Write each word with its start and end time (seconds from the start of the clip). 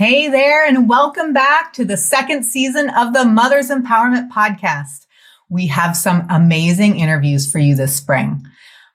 Hey 0.00 0.28
there, 0.28 0.64
and 0.64 0.88
welcome 0.88 1.34
back 1.34 1.74
to 1.74 1.84
the 1.84 1.98
second 1.98 2.44
season 2.44 2.88
of 2.88 3.12
the 3.12 3.26
Mothers 3.26 3.68
Empowerment 3.68 4.30
Podcast. 4.30 5.04
We 5.50 5.66
have 5.66 5.94
some 5.94 6.26
amazing 6.30 6.98
interviews 6.98 7.52
for 7.52 7.58
you 7.58 7.74
this 7.74 7.96
spring. 7.96 8.42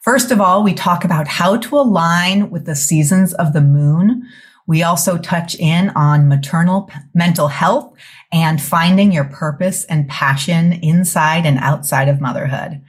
First 0.02 0.31
of 0.31 0.41
all, 0.41 0.63
we 0.63 0.73
talk 0.73 1.05
about 1.05 1.28
how 1.28 1.57
to 1.57 1.78
align 1.78 2.49
with 2.49 2.65
the 2.65 2.76
seasons 2.76 3.36
of 3.36 3.54
the 3.54 3.62
moon. 3.62 4.28
We 4.65 4.81
also 4.81 5.20
touch 5.20 5.54
in 5.60 5.89
on 5.89 6.28
maternal 6.28 6.89
mental 7.13 7.49
health 7.49 7.94
and 8.31 8.60
finding 8.60 9.12
your 9.12 9.26
purpose 9.26 9.85
and 9.85 10.10
passion 10.10 10.74
inside 10.74 11.46
and 11.46 11.60
outside 11.60 12.10
of 12.10 12.19
motherhood. 12.19 12.81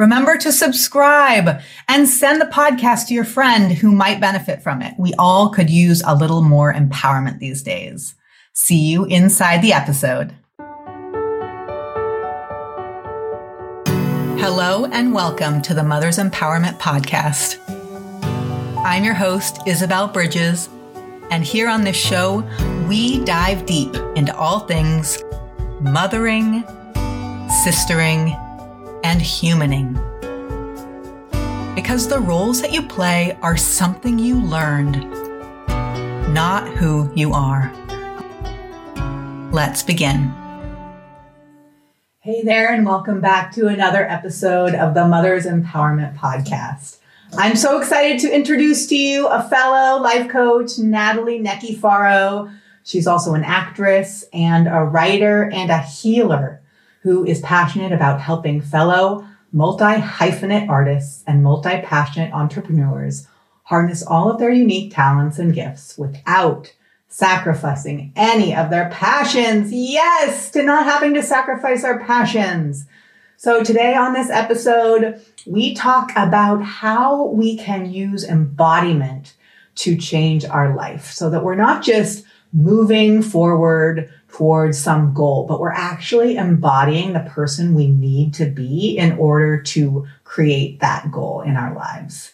Remember 0.00 0.38
to 0.38 0.50
subscribe 0.50 1.60
and 1.86 2.08
send 2.08 2.40
the 2.40 2.46
podcast 2.46 3.08
to 3.08 3.14
your 3.14 3.26
friend 3.26 3.70
who 3.70 3.92
might 3.92 4.18
benefit 4.18 4.62
from 4.62 4.80
it. 4.80 4.94
We 4.98 5.12
all 5.18 5.50
could 5.50 5.68
use 5.68 6.02
a 6.06 6.14
little 6.14 6.40
more 6.40 6.72
empowerment 6.72 7.38
these 7.38 7.62
days. 7.62 8.14
See 8.54 8.78
you 8.78 9.04
inside 9.04 9.60
the 9.60 9.74
episode. 9.74 10.34
Hello 14.40 14.86
and 14.86 15.12
welcome 15.12 15.60
to 15.60 15.74
the 15.74 15.82
Mother's 15.82 16.16
Empowerment 16.16 16.78
Podcast. 16.78 17.58
I'm 18.86 19.04
your 19.04 19.12
host, 19.12 19.58
Isabelle 19.66 20.08
Bridges, 20.08 20.70
and 21.30 21.44
here 21.44 21.68
on 21.68 21.84
this 21.84 21.98
show, 21.98 22.42
we 22.88 23.22
dive 23.26 23.66
deep 23.66 23.94
into 24.16 24.34
all 24.34 24.60
things 24.60 25.22
mothering, 25.82 26.62
sistering, 27.64 28.49
and 29.02 29.20
humaning. 29.20 29.94
Because 31.74 32.08
the 32.08 32.20
roles 32.20 32.60
that 32.62 32.72
you 32.72 32.82
play 32.82 33.36
are 33.42 33.56
something 33.56 34.18
you 34.18 34.40
learned, 34.40 35.00
not 36.34 36.68
who 36.68 37.10
you 37.14 37.32
are. 37.32 37.72
Let's 39.52 39.82
begin. 39.82 40.32
Hey 42.20 42.42
there, 42.42 42.72
and 42.72 42.84
welcome 42.84 43.20
back 43.20 43.52
to 43.54 43.66
another 43.66 44.08
episode 44.08 44.74
of 44.74 44.94
the 44.94 45.06
Mother's 45.06 45.46
Empowerment 45.46 46.16
Podcast. 46.16 46.98
I'm 47.36 47.56
so 47.56 47.78
excited 47.78 48.20
to 48.20 48.34
introduce 48.34 48.86
to 48.88 48.96
you 48.96 49.26
a 49.28 49.42
fellow 49.42 50.02
life 50.02 50.28
coach, 50.28 50.78
Natalie 50.78 51.40
Neckyfarow. 51.40 52.52
She's 52.84 53.06
also 53.06 53.34
an 53.34 53.44
actress 53.44 54.24
and 54.32 54.68
a 54.68 54.80
writer 54.80 55.48
and 55.50 55.70
a 55.70 55.78
healer 55.78 56.59
who 57.02 57.24
is 57.24 57.40
passionate 57.40 57.92
about 57.92 58.20
helping 58.20 58.60
fellow 58.60 59.26
multi 59.52 60.00
hyphenate 60.00 60.68
artists 60.68 61.24
and 61.26 61.42
multi 61.42 61.80
passionate 61.80 62.32
entrepreneurs 62.32 63.26
harness 63.64 64.02
all 64.02 64.28
of 64.28 64.38
their 64.40 64.50
unique 64.50 64.92
talents 64.92 65.38
and 65.38 65.54
gifts 65.54 65.96
without 65.96 66.72
sacrificing 67.06 68.12
any 68.16 68.54
of 68.54 68.68
their 68.68 68.88
passions. 68.90 69.72
Yes, 69.72 70.50
to 70.50 70.62
not 70.62 70.84
having 70.84 71.14
to 71.14 71.22
sacrifice 71.22 71.84
our 71.84 72.00
passions. 72.00 72.86
So 73.36 73.62
today 73.62 73.94
on 73.94 74.12
this 74.12 74.28
episode, 74.28 75.24
we 75.46 75.72
talk 75.74 76.10
about 76.16 76.62
how 76.64 77.26
we 77.26 77.56
can 77.56 77.90
use 77.90 78.24
embodiment 78.24 79.34
to 79.76 79.96
change 79.96 80.44
our 80.44 80.74
life 80.74 81.12
so 81.12 81.30
that 81.30 81.44
we're 81.44 81.54
not 81.54 81.82
just 81.82 82.24
moving 82.52 83.22
forward 83.22 84.12
towards 84.32 84.78
some 84.78 85.12
goal, 85.12 85.46
but 85.46 85.60
we're 85.60 85.70
actually 85.70 86.36
embodying 86.36 87.12
the 87.12 87.20
person 87.20 87.74
we 87.74 87.88
need 87.88 88.32
to 88.34 88.46
be 88.46 88.96
in 88.96 89.12
order 89.18 89.60
to 89.60 90.06
create 90.24 90.80
that 90.80 91.10
goal 91.10 91.42
in 91.42 91.56
our 91.56 91.74
lives. 91.74 92.32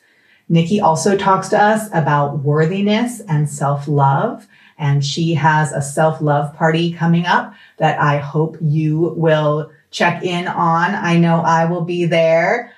Nikki 0.48 0.80
also 0.80 1.16
talks 1.16 1.48
to 1.48 1.60
us 1.60 1.88
about 1.92 2.40
worthiness 2.40 3.20
and 3.20 3.48
self 3.48 3.88
love. 3.88 4.46
And 4.78 5.04
she 5.04 5.34
has 5.34 5.72
a 5.72 5.82
self 5.82 6.20
love 6.20 6.54
party 6.54 6.92
coming 6.92 7.26
up 7.26 7.54
that 7.78 8.00
I 8.00 8.18
hope 8.18 8.56
you 8.60 9.14
will 9.16 9.70
check 9.90 10.22
in 10.22 10.46
on. 10.46 10.94
I 10.94 11.18
know 11.18 11.40
I 11.40 11.64
will 11.64 11.84
be 11.84 12.04
there. 12.04 12.72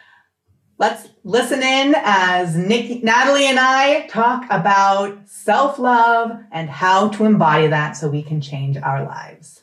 Let's 0.79 1.09
listen 1.29 1.63
in 1.63 1.95
as 1.95 2.57
Nikki, 2.57 3.01
Natalie 3.01 3.45
and 3.45 3.59
I 3.61 4.07
talk 4.07 4.47
about 4.49 5.29
self 5.29 5.79
love 5.79 6.33
and 6.51 6.71
how 6.71 7.11
to 7.11 7.27
embody 7.27 7.67
that 7.67 7.93
so 7.99 8.09
we 8.09 8.23
can 8.23 8.41
change 8.41 8.79
our 8.79 9.05
lives. 9.05 9.63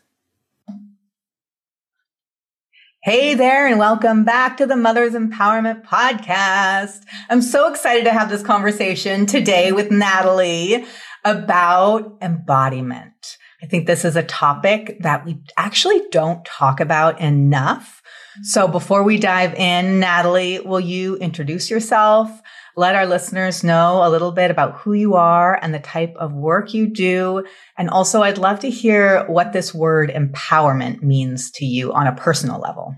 Hey 3.02 3.34
there, 3.34 3.68
and 3.68 3.80
welcome 3.80 4.24
back 4.24 4.58
to 4.58 4.68
the 4.68 4.76
Mother's 4.76 5.14
Empowerment 5.14 5.84
Podcast. 5.84 7.02
I'm 7.32 7.42
so 7.42 7.68
excited 7.68 8.04
to 8.04 8.12
have 8.12 8.30
this 8.30 8.44
conversation 8.44 9.26
today 9.26 9.72
with 9.72 9.90
Natalie 9.90 10.86
about 11.24 12.18
embodiment. 12.22 13.38
I 13.64 13.66
think 13.66 13.88
this 13.88 14.06
is 14.06 14.16
a 14.16 14.22
topic 14.22 14.98
that 15.00 15.26
we 15.26 15.42
actually 15.58 16.02
don't 16.12 16.46
talk 16.46 16.80
about 16.80 17.20
enough. 17.20 18.04
So 18.44 18.68
before 18.68 19.04
we 19.04 19.18
dive 19.18 19.54
in, 19.56 20.00
Natalie, 20.00 20.60
will 20.60 20.80
you 20.80 21.16
introduce 21.18 21.70
yourself? 21.70 22.30
Let 22.78 22.96
our 22.96 23.06
listeners 23.06 23.64
know 23.64 24.06
a 24.06 24.10
little 24.10 24.32
bit 24.32 24.52
about 24.52 24.76
who 24.80 24.94
you 24.94 25.16
are 25.16 25.58
and 25.62 25.74
the 25.74 25.80
type 25.80 26.14
of 26.18 26.34
work 26.34 26.74
you 26.74 26.88
do. 26.88 27.46
And 27.78 27.90
also, 27.90 28.22
I'd 28.22 28.38
love 28.38 28.60
to 28.60 28.70
hear 28.70 29.26
what 29.28 29.54
this 29.54 29.74
word 29.74 30.10
empowerment 30.10 31.02
means 31.02 31.52
to 31.52 31.66
you 31.66 31.94
on 31.94 32.08
a 32.08 32.16
personal 32.16 32.60
level. 32.60 32.94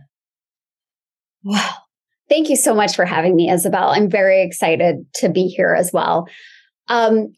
Wow. 1.44 1.74
Thank 2.30 2.50
you 2.50 2.56
so 2.56 2.74
much 2.74 2.96
for 2.96 3.06
having 3.06 3.36
me, 3.36 3.50
Isabelle. 3.50 3.90
I'm 3.90 4.10
very 4.10 4.42
excited 4.42 5.06
to 5.16 5.30
be 5.30 5.44
here 5.44 5.76
as 5.78 5.92
well. 5.94 6.28
Um, 6.90 7.34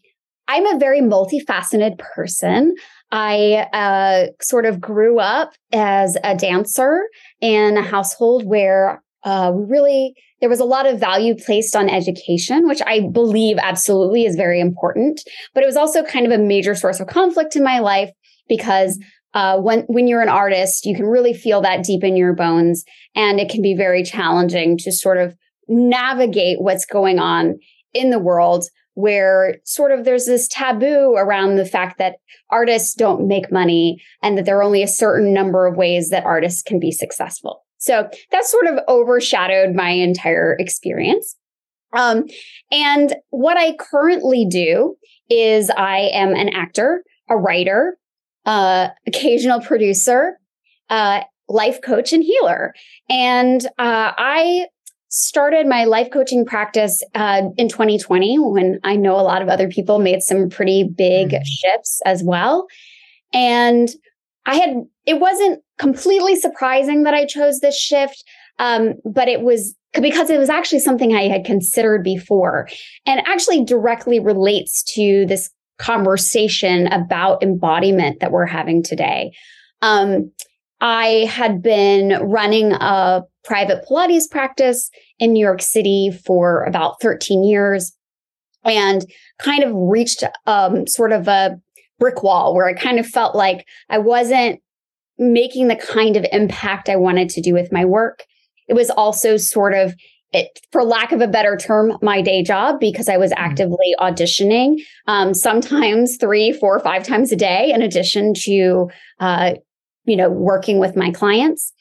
I'm 0.47 0.66
a 0.66 0.79
very 0.79 1.01
multifaceted 1.01 1.99
person. 1.99 2.73
I 3.11 3.67
uh, 3.73 4.31
sort 4.41 4.66
of 4.66 4.81
grew 4.81 5.19
up 5.19 5.51
as 5.71 6.17
a 6.23 6.35
dancer 6.35 7.01
in 7.41 7.77
a 7.77 7.81
household 7.81 8.45
where 8.45 9.01
uh, 9.23 9.51
really 9.53 10.13
there 10.39 10.50
was 10.50 10.59
a 10.59 10.66
lot 10.66 10.85
of 10.85 11.00
value 11.00 11.35
placed 11.35 11.75
on 11.75 11.89
education, 11.89 12.67
which 12.67 12.81
I 12.85 13.01
believe 13.11 13.57
absolutely 13.57 14.25
is 14.25 14.35
very 14.35 14.59
important. 14.59 15.22
But 15.53 15.63
it 15.63 15.67
was 15.67 15.75
also 15.75 16.03
kind 16.03 16.25
of 16.25 16.31
a 16.31 16.41
major 16.41 16.75
source 16.75 16.99
of 16.99 17.07
conflict 17.07 17.55
in 17.55 17.63
my 17.63 17.79
life 17.79 18.11
because 18.47 18.99
uh, 19.33 19.59
when 19.59 19.81
when 19.81 20.07
you're 20.07 20.22
an 20.22 20.29
artist, 20.29 20.85
you 20.85 20.95
can 20.95 21.05
really 21.05 21.33
feel 21.33 21.61
that 21.61 21.83
deep 21.83 22.03
in 22.03 22.16
your 22.16 22.33
bones, 22.33 22.83
and 23.16 23.39
it 23.39 23.49
can 23.49 23.61
be 23.61 23.75
very 23.75 24.03
challenging 24.03 24.78
to 24.79 24.91
sort 24.91 25.17
of 25.17 25.35
navigate 25.67 26.59
what's 26.59 26.85
going 26.85 27.19
on 27.19 27.59
in 27.94 28.09
the 28.09 28.19
world 28.19 28.66
where 28.99 29.55
sort 29.63 29.91
of 29.91 30.03
there's 30.03 30.25
this 30.25 30.47
taboo 30.47 31.15
around 31.17 31.55
the 31.55 31.65
fact 31.65 31.97
that 31.97 32.17
artists 32.49 32.93
don't 32.93 33.27
make 33.27 33.51
money 33.51 34.01
and 34.21 34.37
that 34.37 34.45
there 34.45 34.57
are 34.57 34.63
only 34.63 34.83
a 34.83 34.87
certain 34.87 35.33
number 35.33 35.65
of 35.65 35.77
ways 35.77 36.09
that 36.09 36.25
artists 36.25 36.61
can 36.61 36.79
be 36.79 36.91
successful. 36.91 37.63
So 37.77 38.09
that 38.31 38.45
sort 38.45 38.67
of 38.67 38.79
overshadowed 38.89 39.73
my 39.73 39.91
entire 39.91 40.57
experience. 40.59 41.37
Um, 41.93 42.25
and 42.71 43.15
what 43.29 43.57
I 43.57 43.75
currently 43.77 44.45
do 44.45 44.95
is 45.29 45.69
I 45.69 46.09
am 46.13 46.33
an 46.35 46.49
actor, 46.49 47.03
a 47.29 47.37
writer, 47.37 47.97
uh, 48.45 48.89
occasional 49.07 49.61
producer, 49.61 50.39
uh, 50.89 51.21
life 51.47 51.79
coach 51.81 52.11
and 52.11 52.23
healer. 52.23 52.73
And 53.09 53.66
uh, 53.66 54.11
I 54.17 54.67
started 55.09 55.68
my 55.68 55.86
life 55.86 56.09
coaching 56.12 56.46
practice 56.46 57.03
uh, 57.16 57.42
in 57.58 57.68
2020 57.68 58.38
when 58.38 58.80
I 58.84 58.96
know 58.96 59.16
a 59.16 59.22
lot 59.22 59.42
of 59.42 59.50
other 59.50 59.68
people 59.68 60.00
made 60.00 60.22
some 60.22 60.50
pretty 60.50 60.84
big 60.84 61.30
mm-hmm. 61.30 61.44
shifts 61.44 62.00
as 62.06 62.24
well. 62.24 62.68
And 63.34 63.90
I 64.46 64.56
had, 64.56 64.75
it 65.06 65.20
wasn't 65.20 65.62
completely 65.78 66.36
surprising 66.36 67.03
that 67.03 67.14
I 67.14 67.25
chose 67.25 67.59
this 67.59 67.80
shift, 67.80 68.24
um, 68.59 68.94
but 69.03 69.28
it 69.28 69.42
was 69.42 69.75
because 70.00 70.30
it 70.30 70.38
was 70.38 70.50
actually 70.50 70.80
something 70.80 71.16
I 71.16 71.28
had 71.28 71.46
considered 71.46 72.03
before 72.03 72.68
and 73.08 73.20
actually 73.26 73.64
directly 73.66 74.20
relates 74.20 74.84
to 74.94 75.26
this 75.28 75.50
conversation 75.80 76.88
about 76.88 77.41
embodiment 77.41 78.20
that 78.20 78.32
we're 78.32 78.46
having 78.46 78.84
today. 78.84 79.32
Um, 79.82 80.32
I 80.82 81.28
had 81.29 81.62
been 81.62 82.20
running 82.22 82.73
a 82.73 83.23
private 83.49 83.84
Pilates 83.90 84.29
practice 84.29 84.91
in 85.17 85.34
New 85.34 85.43
York 85.43 85.61
City 85.61 86.11
for 86.23 86.63
about 86.66 87.01
13 87.01 87.43
years 87.43 87.91
and 88.63 89.03
kind 89.40 89.63
of 89.63 89.72
reached 89.73 90.23
um, 90.46 90.85
sort 90.85 91.11
of 91.11 91.28
a 91.28 91.59
brick 91.97 92.22
wall 92.22 92.53
where 92.53 92.67
I 92.67 92.73
kind 92.73 92.99
of 92.99 93.07
felt 93.07 93.35
like 93.35 93.66
I 93.90 93.97
wasn't 93.97 94.61
making 95.17 95.67
the 95.67 95.75
kind 95.75 96.16
of 96.16 96.28
impact 96.31 96.90
I 96.90 96.96
wanted 96.96 97.28
to 97.29 97.41
do 97.41 97.55
with 97.55 97.72
my 97.72 97.85
work. 97.85 98.23
It 98.67 98.75
was 98.75 98.91
also 98.91 99.35
sort 99.35 99.73
of 99.73 99.95
it, 100.31 100.59
for 100.72 100.84
lack 100.84 101.11
of 101.11 101.22
a 101.22 101.28
better 101.28 101.57
term, 101.57 101.97
my 102.03 102.22
day 102.22 102.43
job 102.43 102.79
because 102.79 103.09
I 103.09 103.17
was 103.17 103.31
mm-hmm. 103.31 103.43
actively 103.43 103.95
auditioning, 103.99 104.75
um, 105.07 105.34
sometimes 105.34 106.17
three, 106.17 106.53
four, 106.53 106.79
five 106.81 107.03
times 107.03 107.31
a 107.31 107.35
day, 107.35 107.72
in 107.73 107.81
addition 107.81 108.35
to, 108.43 108.91
uh, 109.19 109.53
you 110.05 110.16
know, 110.16 110.29
working 110.29 110.78
with 110.78 110.95
my 110.95 111.09
clients. 111.09 111.73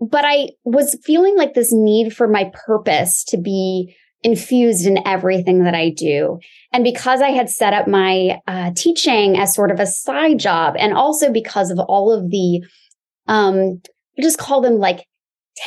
But 0.00 0.24
I 0.24 0.50
was 0.64 0.98
feeling 1.04 1.36
like 1.36 1.54
this 1.54 1.72
need 1.72 2.14
for 2.14 2.28
my 2.28 2.50
purpose 2.66 3.24
to 3.24 3.36
be 3.36 3.94
infused 4.22 4.86
in 4.86 5.06
everything 5.06 5.64
that 5.64 5.74
I 5.74 5.90
do. 5.90 6.38
And 6.72 6.84
because 6.84 7.20
I 7.20 7.30
had 7.30 7.48
set 7.48 7.72
up 7.72 7.86
my 7.86 8.40
uh, 8.46 8.72
teaching 8.76 9.38
as 9.38 9.54
sort 9.54 9.70
of 9.70 9.80
a 9.80 9.86
side 9.86 10.38
job, 10.38 10.74
and 10.78 10.92
also 10.92 11.32
because 11.32 11.70
of 11.70 11.78
all 11.78 12.12
of 12.12 12.30
the, 12.30 12.62
um, 13.26 13.80
just 14.20 14.38
call 14.38 14.60
them 14.60 14.78
like 14.78 15.06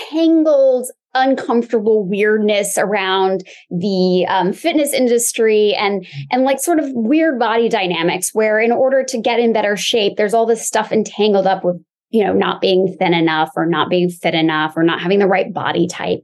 tangled, 0.09 0.87
uncomfortable 1.13 2.07
weirdness 2.07 2.77
around 2.77 3.43
the 3.69 4.25
um, 4.29 4.53
fitness 4.53 4.93
industry 4.93 5.73
and 5.73 6.05
and 6.31 6.43
like 6.43 6.61
sort 6.61 6.79
of 6.79 6.85
weird 6.93 7.37
body 7.37 7.67
dynamics 7.67 8.29
where 8.33 8.61
in 8.61 8.71
order 8.71 9.03
to 9.03 9.19
get 9.19 9.37
in 9.37 9.51
better 9.51 9.75
shape 9.75 10.13
there's 10.15 10.33
all 10.33 10.45
this 10.45 10.65
stuff 10.65 10.89
entangled 10.91 11.45
up 11.45 11.65
with 11.65 11.83
you 12.11 12.23
know 12.23 12.33
not 12.33 12.61
being 12.61 12.95
thin 12.99 13.13
enough 13.13 13.51
or 13.55 13.65
not 13.65 13.89
being 13.89 14.09
fit 14.09 14.35
enough 14.35 14.75
or 14.75 14.83
not 14.83 15.01
having 15.01 15.19
the 15.19 15.27
right 15.27 15.53
body 15.53 15.87
type 15.87 16.21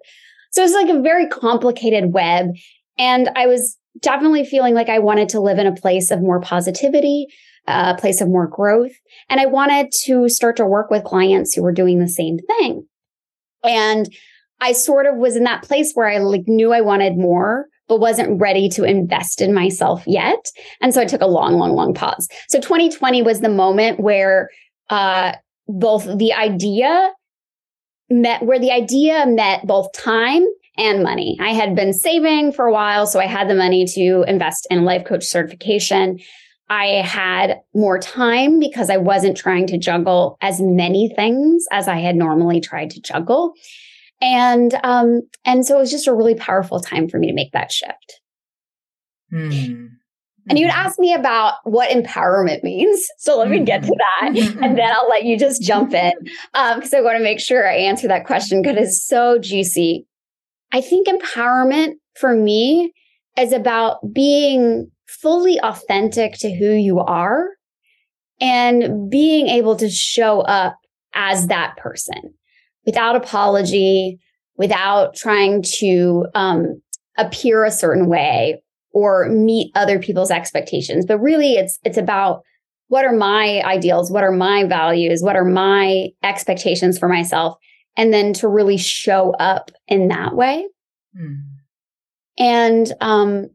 so 0.52 0.64
it's 0.64 0.74
like 0.74 0.90
a 0.90 1.02
very 1.02 1.28
complicated 1.28 2.14
web 2.14 2.48
and 2.98 3.30
i 3.36 3.48
was 3.48 3.78
definitely 4.02 4.46
feeling 4.46 4.74
like 4.74 4.90
i 4.90 5.00
wanted 5.00 5.30
to 5.30 5.40
live 5.40 5.58
in 5.58 5.68
a 5.68 5.76
place 5.76 6.12
of 6.12 6.22
more 6.22 6.42
positivity 6.42 7.28
a 7.68 7.96
place 7.96 8.22
of 8.22 8.30
more 8.30 8.48
growth 8.48 8.94
and 9.30 9.40
i 9.40 9.46
wanted 9.46 9.92
to 9.92 10.30
start 10.30 10.56
to 10.56 10.66
work 10.66 10.90
with 10.90 11.04
clients 11.04 11.54
who 11.54 11.62
were 11.62 11.74
doing 11.74 12.00
the 12.00 12.08
same 12.08 12.38
thing 12.38 12.86
and 13.64 14.10
I 14.60 14.72
sort 14.72 15.06
of 15.06 15.18
was 15.18 15.36
in 15.36 15.44
that 15.44 15.64
place 15.64 15.94
where 15.94 16.08
I 16.08 16.18
like 16.18 16.48
knew 16.48 16.74
I 16.74 16.82
wanted 16.82 17.18
more, 17.18 17.68
but 17.88 18.00
wasn't 18.00 18.40
ready 18.40 18.70
to 18.70 18.84
invest 18.84 19.42
in 19.42 19.54
myself 19.54 20.04
yet. 20.08 20.52
And 20.82 20.94
so 20.94 21.02
I 21.02 21.06
took 21.06 21.22
a 21.22 21.28
long, 21.28 21.58
long, 21.58 21.74
long 21.74 21.94
pause. 21.94 22.28
So 22.50 22.60
2020 22.60 23.22
was 23.22 23.42
the 23.42 23.50
moment 23.50 24.00
where 24.00 24.50
uh, 24.90 25.34
both 25.68 26.06
the 26.18 26.34
idea 26.34 27.12
met, 28.10 28.44
where 28.44 28.60
the 28.60 28.72
idea 28.72 29.26
met 29.28 29.66
both 29.66 29.92
time 29.94 30.46
and 30.78 31.04
money. 31.04 31.38
I 31.42 31.54
had 31.54 31.76
been 31.76 31.94
saving 31.94 32.54
for 32.54 32.66
a 32.66 32.74
while, 32.74 33.08
so 33.08 33.20
I 33.20 33.26
had 33.26 33.50
the 33.50 33.56
money 33.56 33.86
to 33.96 34.24
invest 34.28 34.68
in 34.70 34.86
life 34.86 35.06
coach 35.06 35.26
certification. 35.26 36.20
I 36.70 36.86
had 37.04 37.60
more 37.74 37.98
time 37.98 38.60
because 38.60 38.90
I 38.90 38.98
wasn't 38.98 39.38
trying 39.38 39.68
to 39.68 39.78
juggle 39.78 40.38
as 40.42 40.60
many 40.62 41.12
things 41.16 41.66
as 41.72 41.88
I 41.88 42.00
had 42.00 42.16
normally 42.16 42.60
tried 42.60 42.92
to 42.92 43.02
juggle. 43.02 43.54
And 44.22 44.74
um, 44.84 45.22
and 45.46 45.66
so 45.66 45.78
it 45.78 45.80
was 45.80 45.92
just 45.92 46.08
a 46.08 46.14
really 46.14 46.36
powerful 46.36 46.80
time 46.80 47.08
for 47.08 47.20
me 47.20 47.28
to 47.28 47.34
make 47.34 47.52
that 47.54 47.72
shift. 47.72 48.22
Mm. 49.32 49.90
And 50.50 50.58
you'd 50.58 50.70
mm-hmm. 50.70 50.86
ask 50.86 51.00
me 51.00 51.14
about 51.14 51.56
what 51.64 51.90
empowerment 51.90 52.64
means. 52.64 53.08
So 53.18 53.38
let 53.38 53.50
me 53.50 53.64
get 53.64 53.84
to 53.84 53.90
mm-hmm. 53.90 54.36
that. 54.36 54.44
Mm-hmm. 54.44 54.64
And 54.64 54.78
then 54.78 54.90
I'll 54.92 55.10
let 55.10 55.26
you 55.26 55.38
just 55.38 55.62
jump 55.62 55.94
in 55.94 56.14
because 56.54 56.94
um, 56.94 57.00
I 57.00 57.02
want 57.02 57.18
to 57.18 57.24
make 57.24 57.40
sure 57.40 57.68
I 57.68 57.76
answer 57.76 58.08
that 58.08 58.26
question 58.26 58.62
because 58.62 58.78
it's 58.78 59.06
so 59.06 59.38
juicy. 59.38 60.06
I 60.72 60.82
think 60.82 61.08
empowerment 61.08 61.96
for 62.16 62.36
me 62.36 62.94
is 63.38 63.54
about 63.54 64.14
being 64.14 64.92
fully 65.08 65.60
authentic 65.62 66.34
to 66.40 66.54
who 66.54 66.72
you 66.72 67.00
are 67.00 67.48
and 68.40 69.10
being 69.10 69.48
able 69.48 69.76
to 69.78 69.90
show 69.90 70.42
up 70.42 70.78
as 71.14 71.48
that 71.48 71.76
person 71.78 72.34
without 72.86 73.16
apology, 73.16 74.20
without 74.58 75.16
trying 75.16 75.62
to 75.62 76.26
um, 76.36 76.82
appear 77.18 77.64
a 77.64 77.72
certain 77.72 78.08
way 78.08 78.62
or 78.98 79.30
meet 79.30 79.72
other 79.76 80.00
people's 80.00 80.32
expectations. 80.32 81.06
But 81.06 81.20
really, 81.20 81.54
it's 81.54 81.78
it's 81.84 82.00
about 82.00 82.42
what 82.88 83.06
are 83.06 83.16
my 83.16 83.62
ideals, 83.62 84.12
what 84.12 84.24
are 84.24 84.32
my 84.32 84.64
values, 84.64 85.22
what 85.22 85.36
are 85.36 85.46
my 85.46 86.08
expectations 86.24 86.98
for 86.98 87.08
myself, 87.08 87.60
and 87.96 88.12
then 88.12 88.34
to 88.34 88.48
really 88.48 88.78
show 88.78 89.34
up 89.34 89.70
in 89.88 90.08
that 90.08 90.36
way. 90.36 90.68
Mm. 91.16 91.44
And 92.40 92.94
um, 93.00 93.50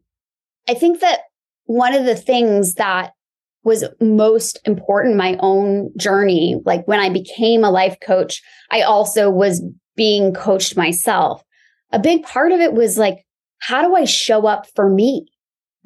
I 0.69 0.75
think 0.75 1.01
that 1.01 1.23
one 1.65 1.93
of 1.93 2.05
the 2.05 2.15
things 2.15 2.75
that 2.75 3.11
was 3.65 3.85
most 4.01 4.61
important 4.65 5.17
my 5.17 5.37
own 5.39 5.89
journey 5.97 6.61
like 6.65 6.85
when 6.89 6.99
i 6.99 7.09
became 7.09 7.63
a 7.63 7.71
life 7.71 7.97
coach 8.05 8.43
i 8.73 8.83
also 8.83 9.31
was 9.31 9.63
being 9.95 10.35
coached 10.35 10.77
myself 10.77 11.45
a 11.93 11.99
big 12.01 12.25
part 12.25 12.51
of 12.51 12.59
it 12.59 12.73
was 12.73 12.99
like 12.99 13.25
how 13.61 13.87
do 13.87 13.95
i 13.95 14.05
show 14.05 14.49
up 14.49 14.67
for 14.75 14.89
me 14.89 15.32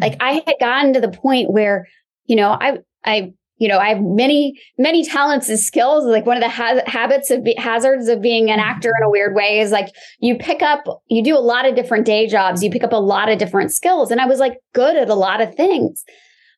like 0.00 0.16
i 0.20 0.43
had 0.46 0.54
gotten 0.60 0.93
to 0.93 1.00
the 1.00 1.10
point 1.10 1.50
where 1.50 1.87
you 2.25 2.37
know 2.37 2.50
i 2.60 2.78
i 3.04 3.32
you 3.58 3.69
know 3.69 3.78
i 3.78 3.88
have 3.88 4.00
many 4.00 4.60
many 4.78 5.04
talents 5.04 5.48
and 5.48 5.58
skills 5.58 6.04
like 6.04 6.26
one 6.26 6.37
of 6.37 6.43
the 6.43 6.48
ha- 6.48 6.82
habits 6.87 7.31
of 7.31 7.43
be- 7.43 7.54
hazards 7.56 8.08
of 8.08 8.20
being 8.20 8.50
an 8.50 8.60
actor 8.60 8.93
in 8.98 9.04
a 9.04 9.10
weird 9.10 9.34
way 9.34 9.60
is 9.60 9.70
like 9.70 9.88
you 10.19 10.37
pick 10.37 10.62
up 10.62 10.84
you 11.08 11.22
do 11.22 11.37
a 11.37 11.40
lot 11.40 11.66
of 11.66 11.75
different 11.75 12.04
day 12.04 12.26
jobs 12.26 12.62
you 12.62 12.70
pick 12.70 12.84
up 12.84 12.93
a 12.93 12.96
lot 12.96 13.28
of 13.28 13.38
different 13.38 13.72
skills 13.72 14.10
and 14.10 14.20
i 14.20 14.26
was 14.26 14.38
like 14.38 14.58
good 14.75 14.96
at 14.96 15.08
a 15.08 15.14
lot 15.14 15.40
of 15.40 15.54
things 15.54 16.04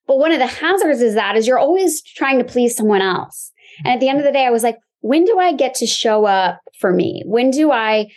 but 0.08 0.18
one 0.18 0.32
of 0.32 0.38
the 0.38 0.46
hazards 0.46 1.02
is 1.02 1.14
that 1.14 1.36
is 1.36 1.46
you're 1.46 1.58
always 1.58 2.02
trying 2.02 2.38
to 2.38 2.44
please 2.44 2.74
someone 2.74 3.02
else. 3.02 3.52
And 3.84 3.88
at 3.92 4.00
the 4.00 4.08
end 4.08 4.18
of 4.18 4.24
the 4.24 4.32
day, 4.32 4.46
I 4.46 4.50
was 4.50 4.62
like, 4.62 4.78
when 5.00 5.24
do 5.24 5.38
I 5.38 5.52
get 5.52 5.74
to 5.74 5.86
show 5.86 6.24
up 6.24 6.60
for 6.80 6.92
me? 6.92 7.22
When 7.26 7.50
do 7.50 7.70
I 7.70 8.08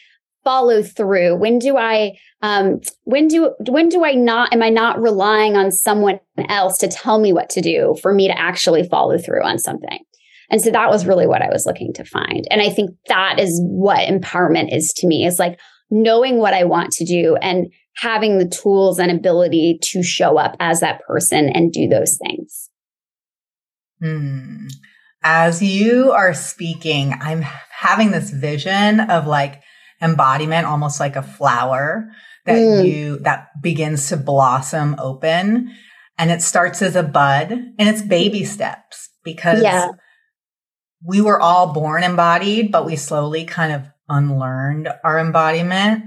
follow 0.43 0.83
through? 0.83 1.35
When 1.35 1.59
do 1.59 1.77
I, 1.77 2.17
um, 2.41 2.81
when 3.03 3.27
do, 3.27 3.53
when 3.67 3.89
do 3.89 4.03
I 4.03 4.13
not, 4.13 4.53
am 4.53 4.63
I 4.63 4.69
not 4.69 5.01
relying 5.01 5.55
on 5.55 5.71
someone 5.71 6.19
else 6.49 6.77
to 6.79 6.87
tell 6.87 7.19
me 7.19 7.33
what 7.33 7.49
to 7.51 7.61
do 7.61 7.95
for 8.01 8.13
me 8.13 8.27
to 8.27 8.37
actually 8.37 8.87
follow 8.87 9.17
through 9.17 9.43
on 9.43 9.59
something? 9.59 9.99
And 10.49 10.61
so 10.61 10.69
that 10.71 10.89
was 10.89 11.05
really 11.05 11.27
what 11.27 11.41
I 11.41 11.49
was 11.49 11.65
looking 11.65 11.93
to 11.93 12.03
find. 12.03 12.45
And 12.51 12.61
I 12.61 12.69
think 12.69 12.91
that 13.07 13.39
is 13.39 13.61
what 13.63 14.07
empowerment 14.07 14.75
is 14.75 14.93
to 14.97 15.07
me 15.07 15.25
is 15.25 15.39
like 15.39 15.57
knowing 15.89 16.37
what 16.37 16.53
I 16.53 16.65
want 16.65 16.91
to 16.93 17.05
do 17.05 17.37
and 17.37 17.71
having 17.95 18.37
the 18.37 18.47
tools 18.47 18.99
and 18.99 19.11
ability 19.11 19.79
to 19.81 20.03
show 20.03 20.37
up 20.37 20.55
as 20.59 20.81
that 20.81 21.01
person 21.07 21.49
and 21.49 21.71
do 21.71 21.87
those 21.87 22.17
things. 22.17 22.69
Hmm. 24.01 24.67
As 25.23 25.61
you 25.61 26.11
are 26.11 26.33
speaking, 26.33 27.13
I'm 27.21 27.43
having 27.71 28.11
this 28.11 28.31
vision 28.31 28.99
of 28.99 29.27
like 29.27 29.61
embodiment, 30.01 30.65
almost 30.65 30.99
like 30.99 31.15
a 31.15 31.23
flower 31.23 32.09
that 32.45 32.57
mm. 32.57 32.87
you, 32.87 33.19
that 33.19 33.61
begins 33.61 34.09
to 34.09 34.17
blossom 34.17 34.95
open. 34.97 35.75
And 36.17 36.31
it 36.31 36.41
starts 36.41 36.81
as 36.81 36.95
a 36.95 37.03
bud 37.03 37.51
and 37.51 37.89
it's 37.89 38.01
baby 38.01 38.43
steps 38.43 39.09
because 39.23 39.61
yeah. 39.61 39.89
we 41.03 41.21
were 41.21 41.39
all 41.39 41.73
born 41.73 42.03
embodied, 42.03 42.71
but 42.71 42.85
we 42.85 42.95
slowly 42.95 43.45
kind 43.45 43.73
of 43.73 43.89
unlearned 44.09 44.89
our 45.03 45.19
embodiment. 45.19 46.05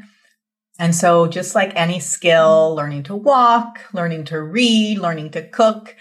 And 0.79 0.95
so 0.95 1.27
just 1.27 1.55
like 1.55 1.73
any 1.77 2.01
skill, 2.01 2.75
learning 2.75 3.05
to 3.05 3.17
walk, 3.17 3.81
learning 3.93 4.25
to 4.27 4.43
read, 4.43 4.99
learning 4.99 5.31
to 5.31 5.49
cook, 5.49 5.95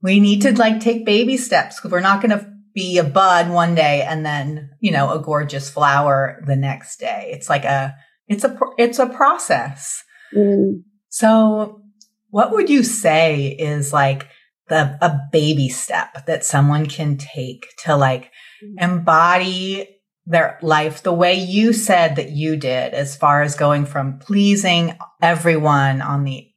we 0.00 0.20
need 0.20 0.42
to 0.42 0.56
like 0.56 0.80
take 0.80 1.04
baby 1.04 1.36
steps 1.36 1.76
because 1.76 1.90
we're 1.90 2.00
not 2.00 2.22
going 2.22 2.38
to 2.38 2.53
be 2.74 2.98
a 2.98 3.04
bud 3.04 3.50
one 3.50 3.74
day 3.74 4.02
and 4.02 4.26
then, 4.26 4.70
you 4.80 4.90
know, 4.90 5.12
a 5.12 5.22
gorgeous 5.22 5.70
flower 5.70 6.42
the 6.46 6.56
next 6.56 6.98
day. 6.98 7.30
It's 7.32 7.48
like 7.48 7.64
a, 7.64 7.94
it's 8.26 8.44
a, 8.44 8.58
it's 8.78 8.98
a 8.98 9.06
process. 9.06 10.02
Mm. 10.34 10.82
So 11.08 11.82
what 12.30 12.50
would 12.50 12.68
you 12.68 12.82
say 12.82 13.46
is 13.48 13.92
like 13.92 14.28
the, 14.68 14.98
a 15.00 15.20
baby 15.30 15.68
step 15.68 16.26
that 16.26 16.44
someone 16.44 16.86
can 16.86 17.16
take 17.16 17.66
to 17.84 17.96
like 17.96 18.32
mm. 18.62 18.74
embody 18.82 19.88
their 20.26 20.58
life 20.62 21.02
the 21.02 21.12
way 21.12 21.34
you 21.34 21.72
said 21.72 22.16
that 22.16 22.30
you 22.30 22.56
did, 22.56 22.94
as 22.94 23.14
far 23.14 23.42
as 23.42 23.56
going 23.56 23.84
from 23.84 24.18
pleasing 24.18 24.96
everyone 25.20 26.00
on 26.00 26.24
the 26.24 26.48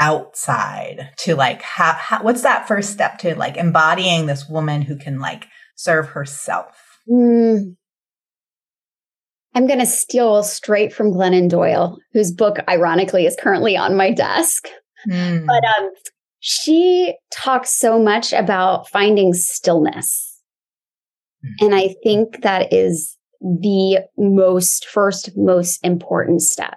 outside 0.00 1.10
to 1.18 1.36
like, 1.36 1.62
how, 1.62 1.92
how, 1.92 2.22
what's 2.22 2.42
that 2.42 2.66
first 2.66 2.90
step 2.90 3.18
to 3.18 3.34
like 3.36 3.56
embodying 3.56 4.26
this 4.26 4.48
woman 4.48 4.82
who 4.82 4.96
can 4.96 5.20
like 5.20 5.46
serve 5.76 6.08
herself? 6.08 6.98
Mm. 7.08 7.76
I'm 9.54 9.66
going 9.66 9.80
to 9.80 9.86
steal 9.86 10.42
straight 10.42 10.92
from 10.92 11.12
Glennon 11.12 11.48
Doyle, 11.48 11.98
whose 12.12 12.32
book, 12.32 12.58
ironically, 12.68 13.26
is 13.26 13.36
currently 13.38 13.76
on 13.76 13.96
my 13.96 14.10
desk. 14.12 14.68
Mm. 15.08 15.46
But 15.46 15.64
um, 15.64 15.90
she 16.38 17.14
talks 17.32 17.70
so 17.70 17.98
much 18.00 18.32
about 18.32 18.88
finding 18.88 19.34
stillness 19.34 20.30
Mm-hmm. 21.44 21.64
And 21.64 21.74
I 21.74 21.94
think 22.02 22.42
that 22.42 22.72
is 22.72 23.16
the 23.40 24.02
most 24.18 24.86
first, 24.86 25.30
most 25.36 25.80
important 25.82 26.42
step. 26.42 26.76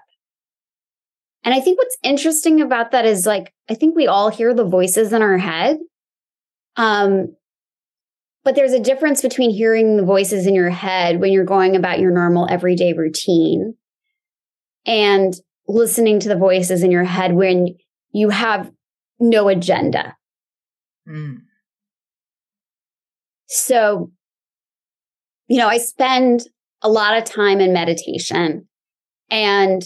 And 1.43 1.53
I 1.53 1.59
think 1.59 1.77
what's 1.77 1.97
interesting 2.03 2.61
about 2.61 2.91
that 2.91 3.05
is 3.05 3.25
like, 3.25 3.53
I 3.69 3.75
think 3.75 3.95
we 3.95 4.07
all 4.07 4.29
hear 4.29 4.53
the 4.53 4.65
voices 4.65 5.11
in 5.11 5.21
our 5.21 5.37
head. 5.37 5.77
Um, 6.77 7.35
but 8.43 8.55
there's 8.55 8.73
a 8.73 8.79
difference 8.79 9.21
between 9.21 9.51
hearing 9.51 9.97
the 9.97 10.05
voices 10.05 10.47
in 10.47 10.55
your 10.55 10.69
head 10.69 11.19
when 11.19 11.31
you're 11.31 11.45
going 11.45 11.75
about 11.75 11.99
your 11.99 12.11
normal 12.11 12.47
everyday 12.49 12.93
routine 12.93 13.75
and 14.85 15.33
listening 15.67 16.19
to 16.19 16.29
the 16.29 16.35
voices 16.35 16.83
in 16.83 16.91
your 16.91 17.03
head 17.03 17.33
when 17.33 17.75
you 18.11 18.29
have 18.29 18.71
no 19.19 19.47
agenda. 19.47 20.15
Mm. 21.07 21.41
So 23.47 24.11
you 25.47 25.57
know, 25.57 25.67
I 25.67 25.77
spend 25.77 26.47
a 26.81 26.89
lot 26.89 27.17
of 27.17 27.25
time 27.25 27.59
in 27.59 27.73
meditation 27.73 28.67
and 29.29 29.81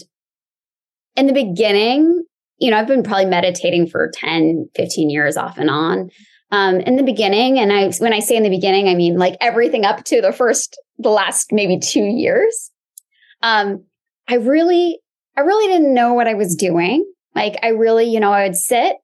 in 1.18 1.26
the 1.26 1.32
beginning, 1.32 2.24
you 2.58 2.70
know, 2.70 2.78
I've 2.78 2.86
been 2.86 3.02
probably 3.02 3.26
meditating 3.26 3.88
for 3.88 4.10
10, 4.14 4.70
15 4.76 5.10
years 5.10 5.36
off 5.36 5.58
and 5.58 5.68
on. 5.68 6.10
Um, 6.50 6.76
in 6.80 6.96
the 6.96 7.02
beginning, 7.02 7.58
and 7.58 7.72
I 7.72 7.90
when 7.98 8.14
I 8.14 8.20
say 8.20 8.36
in 8.36 8.42
the 8.42 8.48
beginning, 8.48 8.88
I 8.88 8.94
mean 8.94 9.18
like 9.18 9.36
everything 9.40 9.84
up 9.84 10.04
to 10.04 10.22
the 10.22 10.32
first, 10.32 10.80
the 10.96 11.10
last 11.10 11.52
maybe 11.52 11.78
two 11.78 12.04
years. 12.04 12.70
Um, 13.42 13.84
I 14.28 14.36
really, 14.36 15.00
I 15.36 15.42
really 15.42 15.70
didn't 15.70 15.92
know 15.92 16.14
what 16.14 16.26
I 16.26 16.34
was 16.34 16.54
doing. 16.54 17.04
Like 17.34 17.56
I 17.62 17.68
really, 17.68 18.06
you 18.06 18.18
know, 18.18 18.32
I 18.32 18.44
would 18.44 18.56
sit, 18.56 18.96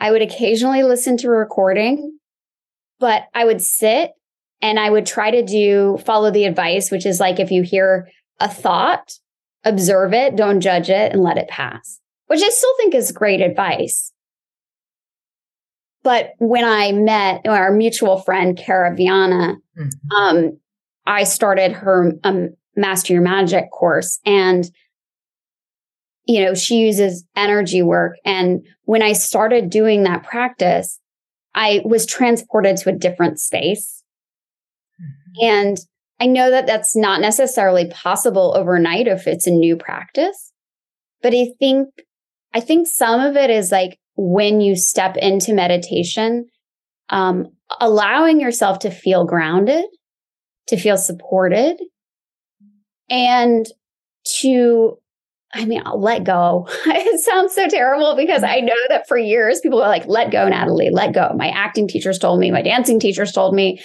I 0.00 0.10
would 0.12 0.22
occasionally 0.22 0.82
listen 0.82 1.16
to 1.18 1.26
a 1.26 1.30
recording, 1.30 2.18
but 3.00 3.24
I 3.34 3.44
would 3.44 3.60
sit 3.60 4.12
and 4.62 4.78
I 4.78 4.88
would 4.88 5.04
try 5.04 5.30
to 5.30 5.42
do 5.42 5.98
follow 6.06 6.30
the 6.30 6.44
advice, 6.44 6.90
which 6.90 7.04
is 7.04 7.20
like 7.20 7.38
if 7.38 7.50
you 7.50 7.62
hear 7.62 8.08
a 8.40 8.48
thought, 8.48 9.12
observe 9.66 10.14
it, 10.14 10.36
don't 10.36 10.62
judge 10.62 10.88
it, 10.88 11.12
and 11.12 11.22
let 11.22 11.36
it 11.36 11.48
pass, 11.48 12.00
which 12.28 12.40
I 12.42 12.48
still 12.48 12.74
think 12.78 12.94
is 12.94 13.12
great 13.12 13.42
advice. 13.42 14.12
But 16.02 16.34
when 16.38 16.64
I 16.64 16.92
met 16.92 17.46
our 17.48 17.72
mutual 17.72 18.20
friend, 18.20 18.56
Kara 18.56 18.94
Viana, 18.94 19.56
mm-hmm. 19.76 20.16
um, 20.16 20.58
I 21.04 21.24
started 21.24 21.72
her 21.72 22.12
um, 22.22 22.50
Master 22.76 23.12
Your 23.12 23.22
Magic 23.22 23.70
course. 23.72 24.20
And, 24.24 24.70
you 26.24 26.44
know, 26.44 26.54
she 26.54 26.76
uses 26.76 27.24
energy 27.34 27.82
work. 27.82 28.18
And 28.24 28.64
when 28.84 29.02
I 29.02 29.14
started 29.14 29.68
doing 29.68 30.04
that 30.04 30.22
practice, 30.22 31.00
I 31.56 31.80
was 31.84 32.06
transported 32.06 32.76
to 32.76 32.90
a 32.90 32.96
different 32.96 33.40
space. 33.40 34.04
Mm-hmm. 35.00 35.44
And 35.44 35.78
I 36.20 36.26
know 36.26 36.50
that 36.50 36.66
that's 36.66 36.96
not 36.96 37.20
necessarily 37.20 37.88
possible 37.90 38.54
overnight 38.56 39.06
if 39.06 39.26
it's 39.26 39.46
a 39.46 39.50
new 39.50 39.76
practice, 39.76 40.52
but 41.22 41.34
I 41.34 41.48
think, 41.58 41.88
I 42.54 42.60
think 42.60 42.86
some 42.86 43.20
of 43.20 43.36
it 43.36 43.50
is 43.50 43.70
like 43.70 43.98
when 44.16 44.60
you 44.60 44.76
step 44.76 45.16
into 45.16 45.52
meditation, 45.52 46.46
um, 47.10 47.48
allowing 47.80 48.40
yourself 48.40 48.78
to 48.80 48.90
feel 48.90 49.26
grounded, 49.26 49.84
to 50.68 50.78
feel 50.78 50.96
supported, 50.96 51.76
and 53.10 53.66
to, 54.40 54.98
I 55.52 55.66
mean, 55.66 55.82
I'll 55.84 56.00
let 56.00 56.24
go. 56.24 56.66
it 56.86 57.20
sounds 57.20 57.54
so 57.54 57.68
terrible 57.68 58.16
because 58.16 58.42
I 58.42 58.60
know 58.60 58.74
that 58.88 59.06
for 59.06 59.18
years 59.18 59.60
people 59.60 59.78
were 59.78 59.86
like, 59.86 60.06
let 60.06 60.30
go, 60.30 60.48
Natalie, 60.48 60.90
let 60.90 61.12
go. 61.12 61.30
My 61.36 61.48
acting 61.48 61.88
teachers 61.88 62.18
told 62.18 62.40
me, 62.40 62.50
my 62.50 62.62
dancing 62.62 62.98
teachers 62.98 63.32
told 63.32 63.54
me, 63.54 63.80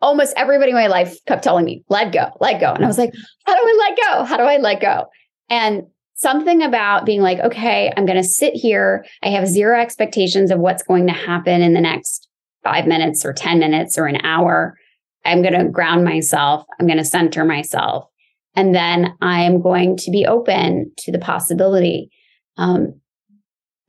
almost 0.00 0.34
everybody 0.36 0.70
in 0.70 0.76
my 0.76 0.86
life 0.86 1.16
kept 1.26 1.42
telling 1.42 1.64
me, 1.64 1.82
let 1.88 2.12
go, 2.12 2.30
let 2.40 2.60
go. 2.60 2.72
And 2.72 2.84
I 2.84 2.86
was 2.86 2.98
like, 2.98 3.12
how 3.44 3.54
do 3.54 3.60
I 3.60 3.76
let 3.88 3.98
go? 4.04 4.24
How 4.24 4.36
do 4.36 4.42
I 4.42 4.56
let 4.58 4.80
go? 4.80 5.06
And 5.48 5.84
something 6.14 6.62
about 6.62 7.06
being 7.06 7.20
like, 7.20 7.38
okay, 7.40 7.92
I'm 7.96 8.06
going 8.06 8.16
to 8.16 8.24
sit 8.24 8.54
here. 8.54 9.04
I 9.22 9.28
have 9.28 9.46
zero 9.46 9.80
expectations 9.80 10.50
of 10.50 10.58
what's 10.58 10.82
going 10.82 11.06
to 11.06 11.12
happen 11.12 11.62
in 11.62 11.74
the 11.74 11.80
next 11.80 12.28
five 12.64 12.86
minutes 12.86 13.24
or 13.24 13.32
10 13.32 13.58
minutes 13.58 13.96
or 13.98 14.06
an 14.06 14.24
hour. 14.24 14.76
I'm 15.24 15.42
going 15.42 15.54
to 15.54 15.70
ground 15.70 16.04
myself. 16.04 16.64
I'm 16.80 16.86
going 16.86 16.98
to 16.98 17.04
center 17.04 17.44
myself. 17.44 18.06
And 18.54 18.74
then 18.74 19.14
I'm 19.20 19.60
going 19.60 19.96
to 19.98 20.10
be 20.10 20.24
open 20.26 20.92
to 20.98 21.12
the 21.12 21.18
possibility. 21.18 22.10
Um, 22.56 23.00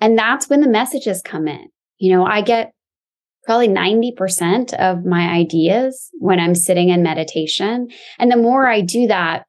and 0.02 0.18
that's 0.18 0.50
when 0.50 0.62
the 0.62 0.70
messages 0.70 1.22
come 1.24 1.48
in. 1.48 1.68
You 1.98 2.16
know, 2.16 2.26
I 2.26 2.42
get 2.42 2.74
probably 3.48 3.70
90% 3.70 4.74
of 4.74 5.06
my 5.06 5.30
ideas 5.30 6.10
when 6.20 6.38
I'm 6.38 6.54
sitting 6.54 6.90
in 6.90 7.02
meditation. 7.02 7.88
And 8.20 8.30
the 8.30 8.36
more 8.36 8.68
I 8.68 8.82
do 8.82 9.08
that, 9.08 9.46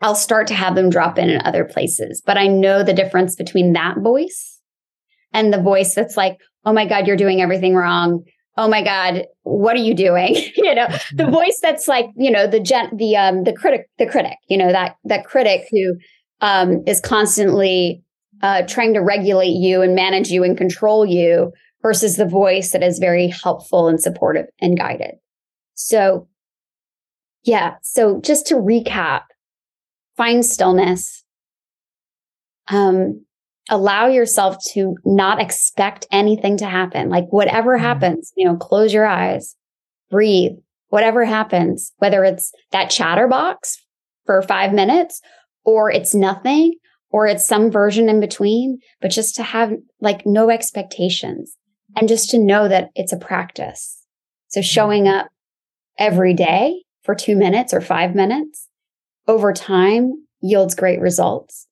I'll 0.00 0.14
start 0.14 0.46
to 0.46 0.54
have 0.54 0.76
them 0.76 0.88
drop 0.88 1.18
in 1.18 1.28
in 1.28 1.42
other 1.44 1.64
places. 1.64 2.22
But 2.24 2.38
I 2.38 2.46
know 2.46 2.84
the 2.84 2.94
difference 2.94 3.34
between 3.34 3.72
that 3.72 3.96
voice 3.98 4.60
and 5.32 5.52
the 5.52 5.60
voice 5.60 5.96
that's 5.96 6.16
like, 6.16 6.38
oh 6.64 6.72
my 6.72 6.86
God, 6.86 7.08
you're 7.08 7.16
doing 7.16 7.42
everything 7.42 7.74
wrong. 7.74 8.22
Oh 8.56 8.68
my 8.68 8.84
God, 8.84 9.24
what 9.42 9.74
are 9.74 9.80
you 9.80 9.94
doing? 9.94 10.36
you 10.56 10.72
know, 10.72 10.86
the 11.12 11.24
mm-hmm. 11.24 11.32
voice 11.32 11.58
that's 11.60 11.88
like, 11.88 12.06
you 12.16 12.30
know, 12.30 12.46
the 12.46 12.60
gen, 12.60 12.96
the, 12.96 13.16
um, 13.16 13.42
the 13.42 13.52
critic, 13.52 13.90
the 13.98 14.06
critic, 14.06 14.36
you 14.48 14.56
know, 14.56 14.70
that, 14.70 14.94
that 15.04 15.24
critic 15.24 15.66
who, 15.72 15.96
um, 16.40 16.84
is 16.86 17.00
constantly, 17.00 18.04
uh, 18.42 18.62
trying 18.62 18.94
to 18.94 19.00
regulate 19.00 19.56
you 19.56 19.82
and 19.82 19.96
manage 19.96 20.28
you 20.28 20.44
and 20.44 20.56
control 20.56 21.04
you 21.04 21.52
versus 21.82 22.16
the 22.16 22.26
voice 22.26 22.72
that 22.72 22.82
is 22.82 22.98
very 22.98 23.28
helpful 23.28 23.88
and 23.88 24.00
supportive 24.00 24.46
and 24.60 24.76
guided. 24.76 25.14
So, 25.74 26.28
yeah. 27.44 27.74
So 27.82 28.20
just 28.20 28.46
to 28.48 28.56
recap, 28.56 29.22
find 30.16 30.44
stillness. 30.44 31.24
Um, 32.68 33.24
allow 33.70 34.08
yourself 34.08 34.56
to 34.72 34.96
not 35.04 35.40
expect 35.40 36.06
anything 36.10 36.56
to 36.58 36.66
happen. 36.66 37.08
Like 37.08 37.26
whatever 37.30 37.76
mm-hmm. 37.76 37.84
happens, 37.84 38.32
you 38.36 38.46
know, 38.46 38.56
close 38.56 38.92
your 38.92 39.06
eyes, 39.06 39.54
breathe, 40.10 40.52
whatever 40.88 41.24
happens, 41.24 41.92
whether 41.98 42.24
it's 42.24 42.52
that 42.72 42.90
chatterbox 42.90 43.76
for 44.26 44.42
five 44.42 44.72
minutes 44.72 45.20
or 45.64 45.90
it's 45.90 46.14
nothing 46.14 46.74
or 47.10 47.26
it's 47.26 47.46
some 47.46 47.70
version 47.70 48.08
in 48.08 48.20
between, 48.20 48.78
but 49.00 49.10
just 49.10 49.34
to 49.36 49.42
have 49.42 49.72
like 50.00 50.22
no 50.26 50.50
expectations 50.50 51.57
and 51.98 52.08
just 52.08 52.30
to 52.30 52.38
know 52.38 52.68
that 52.68 52.90
it's 52.94 53.12
a 53.12 53.18
practice. 53.18 54.04
So 54.48 54.62
showing 54.62 55.08
up 55.08 55.28
every 55.98 56.32
day 56.32 56.84
for 57.02 57.14
two 57.14 57.36
minutes 57.36 57.74
or 57.74 57.80
five 57.80 58.14
minutes 58.14 58.68
over 59.26 59.52
time 59.52 60.12
yields 60.40 60.76
great 60.76 61.00
results. 61.00 61.66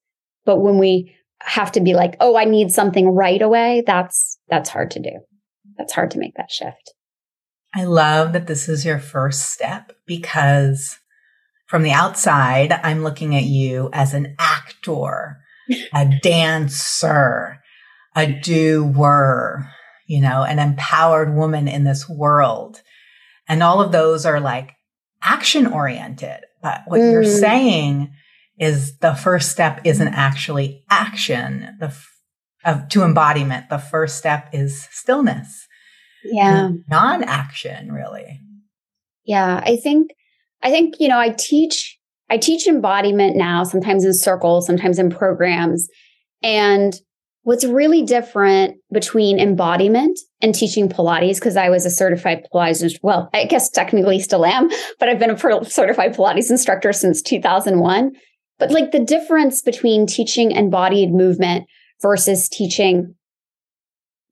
But 0.45 0.59
when 0.59 0.79
we 0.79 1.15
have 1.41 1.71
to 1.73 1.81
be 1.81 1.93
like, 1.93 2.17
oh, 2.19 2.35
I 2.35 2.43
need 2.43 2.71
something 2.71 3.07
right 3.07 3.41
away, 3.41 3.83
that's, 3.87 4.37
that's 4.49 4.69
hard 4.69 4.91
to 4.91 4.99
do. 4.99 5.11
That's 5.77 5.93
hard 5.93 6.11
to 6.11 6.19
make 6.19 6.35
that 6.35 6.51
shift. 6.51 6.93
I 7.73 7.85
love 7.85 8.33
that 8.33 8.47
this 8.47 8.67
is 8.67 8.85
your 8.85 8.99
first 8.99 9.51
step 9.51 9.93
because 10.05 10.97
from 11.67 11.83
the 11.83 11.91
outside, 11.91 12.71
I'm 12.83 13.03
looking 13.03 13.35
at 13.35 13.43
you 13.43 13.89
as 13.93 14.13
an 14.13 14.35
actor, 14.39 15.37
a 15.93 16.05
dancer, 16.21 17.59
a 18.15 18.27
doer, 18.27 19.69
you 20.07 20.21
know, 20.21 20.43
an 20.43 20.59
empowered 20.59 21.35
woman 21.35 21.67
in 21.67 21.83
this 21.83 22.09
world. 22.09 22.81
And 23.47 23.61
all 23.61 23.81
of 23.81 23.91
those 23.91 24.25
are 24.25 24.39
like 24.39 24.71
action 25.21 25.67
oriented. 25.67 26.39
But 26.61 26.81
what 26.87 26.99
mm. 26.99 27.11
you're 27.11 27.23
saying 27.23 28.11
is 28.59 28.97
the 28.97 29.13
first 29.13 29.51
step 29.51 29.81
isn't 29.83 30.07
actually 30.07 30.83
action. 30.89 31.77
The 31.79 31.95
of, 32.65 32.89
to 32.89 33.03
embodiment, 33.03 33.69
the 33.69 33.77
first 33.77 34.17
step 34.17 34.49
is 34.51 34.87
stillness. 34.91 35.67
Yeah. 36.25 36.71
Non 36.89 37.23
action, 37.23 37.91
really. 37.91 38.41
Yeah. 39.23 39.61
I 39.63 39.77
think, 39.77 40.11
I 40.61 40.69
think, 40.69 40.95
you 40.99 41.07
know, 41.07 41.19
I 41.19 41.29
teach, 41.29 41.97
I 42.29 42.37
teach 42.37 42.67
embodiment 42.67 43.37
now, 43.37 43.63
sometimes 43.63 44.03
in 44.03 44.13
circles, 44.13 44.65
sometimes 44.65 44.99
in 44.99 45.09
programs. 45.09 45.87
And 46.43 46.93
What's 47.47 47.63
really 47.63 48.01
different 48.01 48.75
between 48.91 49.39
embodiment 49.39 50.19
and 50.41 50.53
teaching 50.53 50.89
Pilates, 50.89 51.35
because 51.35 51.55
I 51.55 51.69
was 51.69 51.85
a 51.85 51.89
certified 51.89 52.45
Pilates, 52.53 52.99
well, 53.01 53.29
I 53.33 53.45
guess 53.45 53.69
technically 53.69 54.19
still 54.19 54.45
am, 54.45 54.69
but 54.99 55.07
I've 55.07 55.17
been 55.17 55.29
a 55.29 55.63
certified 55.63 56.13
Pilates 56.13 56.49
instructor 56.49 56.91
since 56.91 57.21
2001. 57.21 58.11
But 58.59 58.71
like 58.71 58.91
the 58.91 58.99
difference 58.99 59.61
between 59.61 60.07
teaching 60.07 60.51
embodied 60.51 61.13
movement 61.13 61.67
versus 62.01 62.49
teaching 62.49 63.15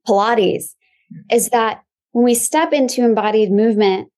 Pilates 0.05 0.73
is 1.31 1.47
that 1.51 1.83
when 2.11 2.25
we 2.25 2.35
step 2.35 2.73
into 2.73 3.05
embodied 3.05 3.49
movement, 3.49 4.09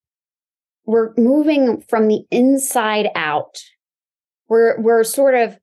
we're 0.88 1.14
moving 1.18 1.84
from 1.88 2.08
the 2.08 2.24
inside 2.32 3.10
out. 3.14 3.60
We're, 4.50 4.82
we're 4.82 5.04
sort 5.04 5.36
of 5.36 5.60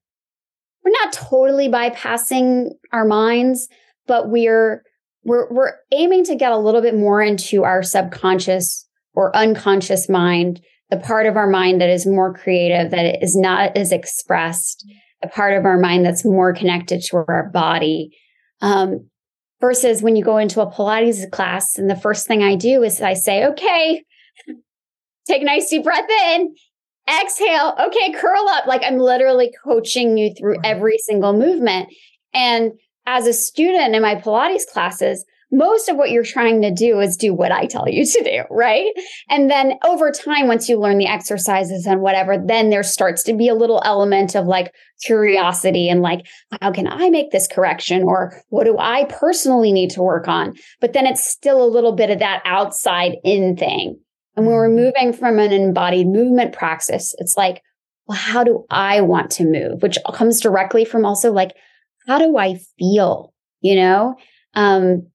we're 0.84 0.90
not 0.90 1.12
totally 1.12 1.68
bypassing 1.68 2.70
our 2.92 3.04
minds, 3.04 3.68
but 4.06 4.28
we're 4.28 4.82
we're 5.24 5.50
we're 5.50 5.72
aiming 5.92 6.24
to 6.24 6.34
get 6.34 6.52
a 6.52 6.58
little 6.58 6.82
bit 6.82 6.94
more 6.94 7.22
into 7.22 7.64
our 7.64 7.82
subconscious 7.82 8.86
or 9.14 9.34
unconscious 9.34 10.08
mind, 10.08 10.60
the 10.90 10.98
part 10.98 11.26
of 11.26 11.36
our 11.36 11.48
mind 11.48 11.80
that 11.80 11.88
is 11.88 12.06
more 12.06 12.34
creative, 12.34 12.90
that 12.90 13.22
is 13.22 13.34
not 13.36 13.76
as 13.76 13.92
expressed, 13.92 14.84
the 15.22 15.28
part 15.28 15.56
of 15.56 15.64
our 15.64 15.78
mind 15.78 16.04
that's 16.04 16.24
more 16.24 16.52
connected 16.52 17.00
to 17.02 17.16
our 17.16 17.50
body. 17.52 18.10
Um, 18.60 19.08
versus 19.60 20.02
when 20.02 20.16
you 20.16 20.22
go 20.22 20.36
into 20.36 20.60
a 20.60 20.70
Pilates 20.70 21.30
class, 21.30 21.78
and 21.78 21.88
the 21.88 21.96
first 21.96 22.26
thing 22.26 22.42
I 22.42 22.54
do 22.54 22.82
is 22.82 23.00
I 23.00 23.14
say, 23.14 23.46
okay, 23.46 24.02
take 25.26 25.42
a 25.42 25.44
nice 25.46 25.70
deep 25.70 25.84
breath 25.84 26.08
in 26.26 26.54
exhale. 27.08 27.74
Okay, 27.86 28.12
curl 28.12 28.48
up. 28.48 28.66
Like 28.66 28.82
I'm 28.84 28.98
literally 28.98 29.52
coaching 29.64 30.16
you 30.16 30.34
through 30.34 30.56
every 30.64 30.98
single 30.98 31.32
movement. 31.32 31.88
And 32.32 32.72
as 33.06 33.26
a 33.26 33.32
student 33.32 33.94
in 33.94 34.02
my 34.02 34.16
Pilates 34.16 34.66
classes, 34.72 35.24
most 35.54 35.88
of 35.88 35.96
what 35.96 36.10
you're 36.10 36.24
trying 36.24 36.62
to 36.62 36.72
do 36.72 37.00
is 37.00 37.16
do 37.16 37.32
what 37.32 37.52
I 37.52 37.66
tell 37.66 37.88
you 37.88 38.04
to 38.04 38.24
do, 38.24 38.42
right? 38.50 38.90
And 39.28 39.50
then 39.50 39.74
over 39.84 40.10
time, 40.10 40.48
once 40.48 40.68
you 40.68 40.78
learn 40.80 40.98
the 40.98 41.06
exercises 41.06 41.86
and 41.86 42.00
whatever, 42.00 42.36
then 42.44 42.70
there 42.70 42.82
starts 42.82 43.22
to 43.24 43.34
be 43.34 43.48
a 43.48 43.54
little 43.54 43.80
element 43.84 44.34
of 44.34 44.46
like 44.46 44.72
curiosity 45.02 45.88
and 45.88 46.02
like, 46.02 46.26
how 46.60 46.72
can 46.72 46.88
I 46.88 47.10
make 47.10 47.30
this 47.30 47.46
correction? 47.46 48.02
Or 48.02 48.42
what 48.48 48.64
do 48.64 48.76
I 48.78 49.04
personally 49.04 49.72
need 49.72 49.90
to 49.90 50.02
work 50.02 50.28
on? 50.28 50.54
But 50.80 50.92
then 50.92 51.06
it's 51.06 51.24
still 51.24 51.62
a 51.62 51.70
little 51.70 51.92
bit 51.92 52.10
of 52.10 52.18
that 52.18 52.42
outside 52.44 53.16
in 53.22 53.56
thing. 53.56 54.00
And 54.36 54.46
when 54.46 54.54
we're 54.54 54.68
mm-hmm. 54.68 54.84
moving 54.84 55.12
from 55.12 55.38
an 55.38 55.52
embodied 55.52 56.06
movement 56.06 56.52
praxis, 56.52 57.14
it's 57.18 57.36
like, 57.36 57.62
well, 58.06 58.18
how 58.18 58.44
do 58.44 58.64
I 58.70 59.00
want 59.00 59.30
to 59.32 59.44
move? 59.44 59.82
Which 59.82 59.98
comes 60.12 60.40
directly 60.40 60.84
from 60.84 61.04
also 61.04 61.32
like, 61.32 61.52
how 62.06 62.18
do 62.18 62.36
I 62.36 62.58
feel? 62.78 63.32
You 63.60 63.76
know? 63.76 64.16
Um, 64.54 65.08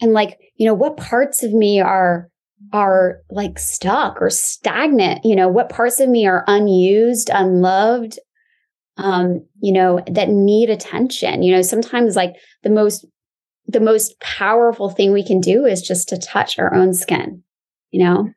and 0.00 0.12
like, 0.12 0.38
you 0.56 0.66
know, 0.66 0.74
what 0.74 0.96
parts 0.96 1.42
of 1.42 1.52
me 1.52 1.80
are, 1.80 2.28
are 2.72 3.18
like 3.30 3.58
stuck 3.58 4.20
or 4.20 4.30
stagnant? 4.30 5.24
You 5.24 5.36
know, 5.36 5.48
what 5.48 5.68
parts 5.68 6.00
of 6.00 6.08
me 6.08 6.26
are 6.26 6.44
unused, 6.46 7.30
unloved, 7.32 8.18
um, 8.96 9.46
you 9.60 9.72
know, 9.72 10.02
that 10.08 10.28
need 10.28 10.70
attention? 10.70 11.42
You 11.42 11.54
know, 11.54 11.62
sometimes 11.62 12.16
like 12.16 12.34
the 12.64 12.70
most, 12.70 13.06
the 13.66 13.80
most 13.80 14.18
powerful 14.20 14.90
thing 14.90 15.12
we 15.12 15.24
can 15.24 15.40
do 15.40 15.64
is 15.64 15.80
just 15.80 16.08
to 16.08 16.18
touch 16.18 16.58
our 16.58 16.74
own 16.74 16.92
skin, 16.92 17.44
you 17.90 18.04
know? 18.04 18.30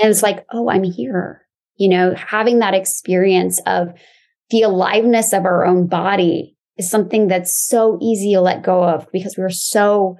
And 0.00 0.10
it's 0.10 0.22
like, 0.22 0.44
oh, 0.52 0.68
I'm 0.68 0.84
here. 0.84 1.42
You 1.76 1.90
know, 1.90 2.14
having 2.14 2.60
that 2.60 2.74
experience 2.74 3.60
of 3.66 3.88
the 4.50 4.62
aliveness 4.62 5.32
of 5.32 5.44
our 5.44 5.66
own 5.66 5.86
body 5.86 6.56
is 6.76 6.90
something 6.90 7.28
that's 7.28 7.56
so 7.56 7.98
easy 8.00 8.34
to 8.34 8.40
let 8.40 8.62
go 8.62 8.84
of 8.84 9.06
because 9.12 9.36
we're 9.36 9.50
so 9.50 10.16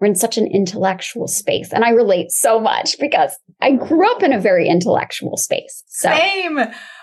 we're 0.00 0.08
in 0.08 0.14
such 0.16 0.38
an 0.38 0.46
intellectual 0.46 1.28
space. 1.28 1.72
And 1.72 1.84
I 1.84 1.90
relate 1.90 2.30
so 2.30 2.58
much 2.58 2.98
because 2.98 3.38
I 3.60 3.72
grew 3.72 4.10
up 4.10 4.22
in 4.22 4.32
a 4.32 4.40
very 4.40 4.68
intellectual 4.68 5.36
space. 5.36 5.84
So. 5.86 6.10
Same. 6.10 6.58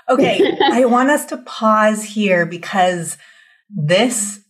Okay. 0.09 0.57
I 0.63 0.85
want 0.85 1.09
us 1.09 1.25
to 1.27 1.37
pause 1.37 2.03
here 2.03 2.45
because 2.45 3.17
this, 3.69 4.41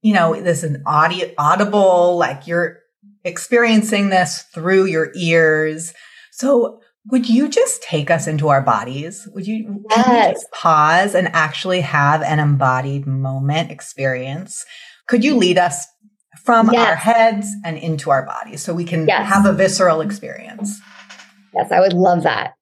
you 0.00 0.14
know, 0.14 0.40
this 0.40 0.64
is 0.64 0.74
an 0.74 0.82
audio, 0.86 1.30
audible, 1.36 2.16
like 2.16 2.46
you're 2.46 2.78
experiencing 3.22 4.08
this 4.08 4.42
through 4.54 4.86
your 4.86 5.12
ears. 5.14 5.92
So 6.32 6.80
would 7.06 7.28
you 7.28 7.48
just 7.48 7.82
take 7.82 8.10
us 8.10 8.26
into 8.26 8.48
our 8.48 8.60
bodies? 8.60 9.26
Would 9.34 9.46
you, 9.46 9.84
yes. 9.90 10.34
just 10.34 10.52
pause 10.52 11.14
and 11.14 11.28
actually 11.28 11.80
have 11.80 12.22
an 12.22 12.38
embodied 12.38 13.06
moment 13.06 13.70
experience? 13.70 14.64
Could 15.06 15.24
you 15.24 15.36
lead 15.36 15.58
us 15.58 15.86
from 16.44 16.70
yes. 16.72 16.88
our 16.88 16.96
heads 16.96 17.48
and 17.64 17.76
into 17.76 18.10
our 18.10 18.24
bodies 18.24 18.62
so 18.62 18.72
we 18.72 18.84
can 18.84 19.06
yes. 19.06 19.28
have 19.28 19.46
a 19.46 19.52
visceral 19.52 20.00
experience. 20.00 20.80
Yes, 21.54 21.70
I 21.72 21.80
would 21.80 21.92
love 21.92 22.22
that. 22.22 22.54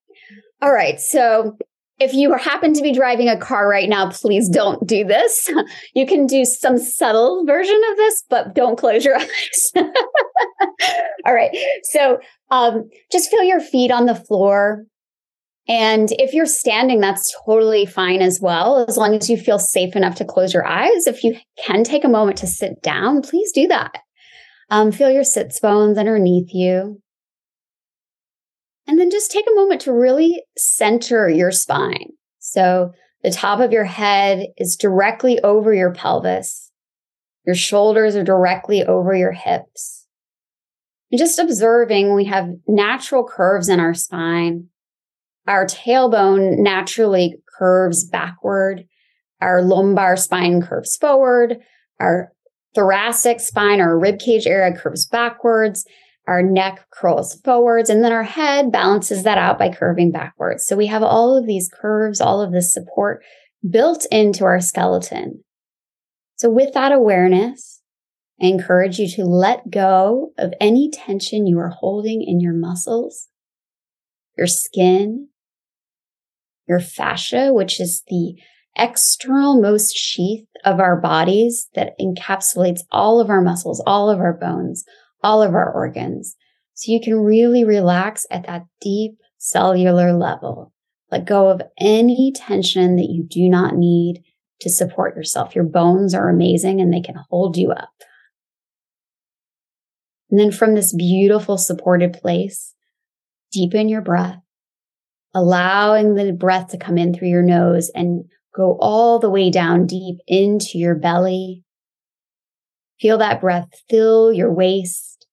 All 0.60 0.72
right. 0.72 1.00
So 1.00 1.56
if 1.98 2.14
you 2.14 2.32
happen 2.34 2.72
to 2.74 2.82
be 2.82 2.92
driving 2.92 3.28
a 3.28 3.36
car 3.36 3.68
right 3.68 3.88
now, 3.88 4.10
please 4.10 4.48
don't 4.48 4.86
do 4.86 5.04
this. 5.04 5.50
You 5.94 6.06
can 6.06 6.26
do 6.26 6.44
some 6.44 6.78
subtle 6.78 7.44
version 7.44 7.80
of 7.90 7.96
this, 7.96 8.22
but 8.28 8.54
don't 8.54 8.78
close 8.78 9.04
your 9.04 9.16
eyes. 9.18 9.72
All 11.26 11.34
right. 11.34 11.50
So 11.84 12.20
um, 12.50 12.88
just 13.10 13.30
feel 13.30 13.42
your 13.42 13.60
feet 13.60 13.90
on 13.90 14.06
the 14.06 14.14
floor. 14.14 14.84
And 15.66 16.10
if 16.12 16.32
you're 16.32 16.46
standing, 16.46 17.00
that's 17.00 17.34
totally 17.44 17.84
fine 17.84 18.22
as 18.22 18.40
well, 18.40 18.86
as 18.88 18.96
long 18.96 19.14
as 19.14 19.28
you 19.28 19.36
feel 19.36 19.58
safe 19.58 19.96
enough 19.96 20.14
to 20.16 20.24
close 20.24 20.54
your 20.54 20.66
eyes. 20.66 21.06
If 21.06 21.24
you 21.24 21.36
can 21.58 21.84
take 21.84 22.04
a 22.04 22.08
moment 22.08 22.38
to 22.38 22.46
sit 22.46 22.80
down, 22.82 23.22
please 23.22 23.50
do 23.52 23.66
that. 23.68 23.98
Um, 24.70 24.92
feel 24.92 25.10
your 25.10 25.24
sits 25.24 25.60
bones 25.60 25.98
underneath 25.98 26.54
you. 26.54 27.00
And 28.88 28.98
then 28.98 29.10
just 29.10 29.30
take 29.30 29.46
a 29.46 29.54
moment 29.54 29.82
to 29.82 29.92
really 29.92 30.42
center 30.56 31.28
your 31.28 31.52
spine. 31.52 32.08
So 32.38 32.92
the 33.22 33.30
top 33.30 33.60
of 33.60 33.70
your 33.70 33.84
head 33.84 34.46
is 34.56 34.76
directly 34.76 35.38
over 35.40 35.74
your 35.74 35.92
pelvis. 35.92 36.72
Your 37.46 37.54
shoulders 37.54 38.16
are 38.16 38.24
directly 38.24 38.82
over 38.82 39.14
your 39.14 39.32
hips. 39.32 40.06
And 41.10 41.18
just 41.18 41.38
observing, 41.38 42.14
we 42.14 42.24
have 42.24 42.48
natural 42.66 43.24
curves 43.24 43.68
in 43.68 43.78
our 43.78 43.94
spine. 43.94 44.68
Our 45.46 45.66
tailbone 45.66 46.58
naturally 46.58 47.36
curves 47.58 48.04
backward. 48.08 48.84
Our 49.40 49.62
lumbar 49.62 50.16
spine 50.16 50.62
curves 50.62 50.96
forward. 50.96 51.58
Our 52.00 52.32
thoracic 52.74 53.40
spine 53.40 53.80
or 53.80 53.98
rib 53.98 54.18
cage 54.18 54.46
area 54.46 54.76
curves 54.76 55.06
backwards. 55.06 55.84
Our 56.28 56.42
neck 56.42 56.86
curls 56.90 57.40
forwards 57.42 57.88
and 57.88 58.04
then 58.04 58.12
our 58.12 58.22
head 58.22 58.70
balances 58.70 59.22
that 59.22 59.38
out 59.38 59.58
by 59.58 59.70
curving 59.70 60.12
backwards. 60.12 60.66
So 60.66 60.76
we 60.76 60.86
have 60.86 61.02
all 61.02 61.38
of 61.38 61.46
these 61.46 61.70
curves, 61.72 62.20
all 62.20 62.42
of 62.42 62.52
this 62.52 62.70
support 62.70 63.24
built 63.68 64.06
into 64.10 64.44
our 64.44 64.60
skeleton. 64.60 65.42
So 66.36 66.50
with 66.50 66.74
that 66.74 66.92
awareness, 66.92 67.80
I 68.42 68.46
encourage 68.46 68.98
you 68.98 69.08
to 69.16 69.24
let 69.24 69.70
go 69.70 70.32
of 70.36 70.52
any 70.60 70.90
tension 70.92 71.46
you 71.46 71.58
are 71.58 71.70
holding 71.70 72.22
in 72.22 72.40
your 72.40 72.52
muscles, 72.52 73.28
your 74.36 74.46
skin, 74.46 75.28
your 76.68 76.78
fascia, 76.78 77.54
which 77.54 77.80
is 77.80 78.02
the 78.08 78.34
external 78.76 79.60
most 79.60 79.96
sheath 79.96 80.46
of 80.62 80.78
our 80.78 81.00
bodies 81.00 81.68
that 81.74 81.98
encapsulates 81.98 82.80
all 82.92 83.18
of 83.18 83.30
our 83.30 83.40
muscles, 83.40 83.82
all 83.86 84.10
of 84.10 84.20
our 84.20 84.34
bones, 84.34 84.84
all 85.22 85.42
of 85.42 85.54
our 85.54 85.72
organs. 85.72 86.36
So 86.74 86.92
you 86.92 87.00
can 87.00 87.14
really 87.14 87.64
relax 87.64 88.26
at 88.30 88.46
that 88.46 88.66
deep 88.80 89.12
cellular 89.38 90.12
level. 90.12 90.72
Let 91.10 91.26
go 91.26 91.48
of 91.48 91.62
any 91.78 92.32
tension 92.34 92.96
that 92.96 93.08
you 93.10 93.24
do 93.24 93.48
not 93.48 93.74
need 93.74 94.22
to 94.60 94.70
support 94.70 95.16
yourself. 95.16 95.54
Your 95.54 95.64
bones 95.64 96.14
are 96.14 96.28
amazing 96.28 96.80
and 96.80 96.92
they 96.92 97.00
can 97.00 97.16
hold 97.30 97.56
you 97.56 97.70
up. 97.70 97.90
And 100.30 100.38
then 100.38 100.52
from 100.52 100.74
this 100.74 100.94
beautiful 100.94 101.56
supported 101.56 102.12
place, 102.12 102.74
deepen 103.50 103.88
your 103.88 104.02
breath 104.02 104.42
allowing 105.34 106.14
the 106.14 106.32
breath 106.32 106.68
to 106.68 106.78
come 106.78 106.98
in 106.98 107.14
through 107.14 107.28
your 107.28 107.42
nose 107.42 107.90
and 107.94 108.24
go 108.54 108.76
all 108.80 109.18
the 109.18 109.30
way 109.30 109.50
down 109.50 109.86
deep 109.86 110.18
into 110.26 110.78
your 110.78 110.94
belly. 110.94 111.64
Feel 113.00 113.18
that 113.18 113.40
breath 113.40 113.68
fill 113.88 114.32
your 114.32 114.52
waist. 114.52 115.26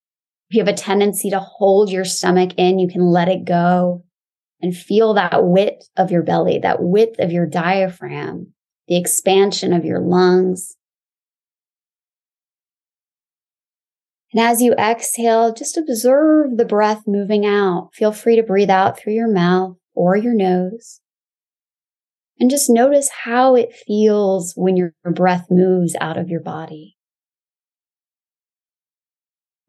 If 0.49 0.57
you 0.57 0.63
have 0.63 0.73
a 0.73 0.77
tendency 0.77 1.31
to 1.31 1.39
hold 1.39 1.89
your 1.89 2.05
stomach 2.05 2.51
in, 2.57 2.77
you 2.77 2.87
can 2.87 3.01
let 3.01 3.27
it 3.27 3.45
go 3.45 4.03
and 4.61 4.75
feel 4.75 5.15
that 5.15 5.43
width 5.45 5.89
of 5.97 6.11
your 6.11 6.23
belly, 6.23 6.59
that 6.59 6.81
width 6.81 7.19
of 7.19 7.31
your 7.31 7.45
diaphragm, 7.45 8.53
the 8.87 8.97
expansion 8.97 9.73
of 9.73 9.85
your 9.85 9.99
lungs. 9.99 10.75
And 14.31 14.41
as 14.41 14.61
you 14.61 14.73
exhale, 14.73 15.53
just 15.53 15.77
observe 15.77 16.57
the 16.57 16.65
breath 16.65 17.03
moving 17.07 17.45
out. 17.45 17.89
Feel 17.93 18.11
free 18.11 18.35
to 18.35 18.43
breathe 18.43 18.69
out 18.69 18.99
through 18.99 19.13
your 19.13 19.31
mouth 19.31 19.77
or 19.93 20.15
your 20.15 20.33
nose. 20.33 20.99
And 22.39 22.49
just 22.49 22.69
notice 22.69 23.09
how 23.23 23.55
it 23.55 23.73
feels 23.73 24.53
when 24.57 24.75
your 24.75 24.93
breath 25.05 25.47
moves 25.49 25.95
out 26.01 26.17
of 26.17 26.29
your 26.29 26.41
body. 26.41 26.94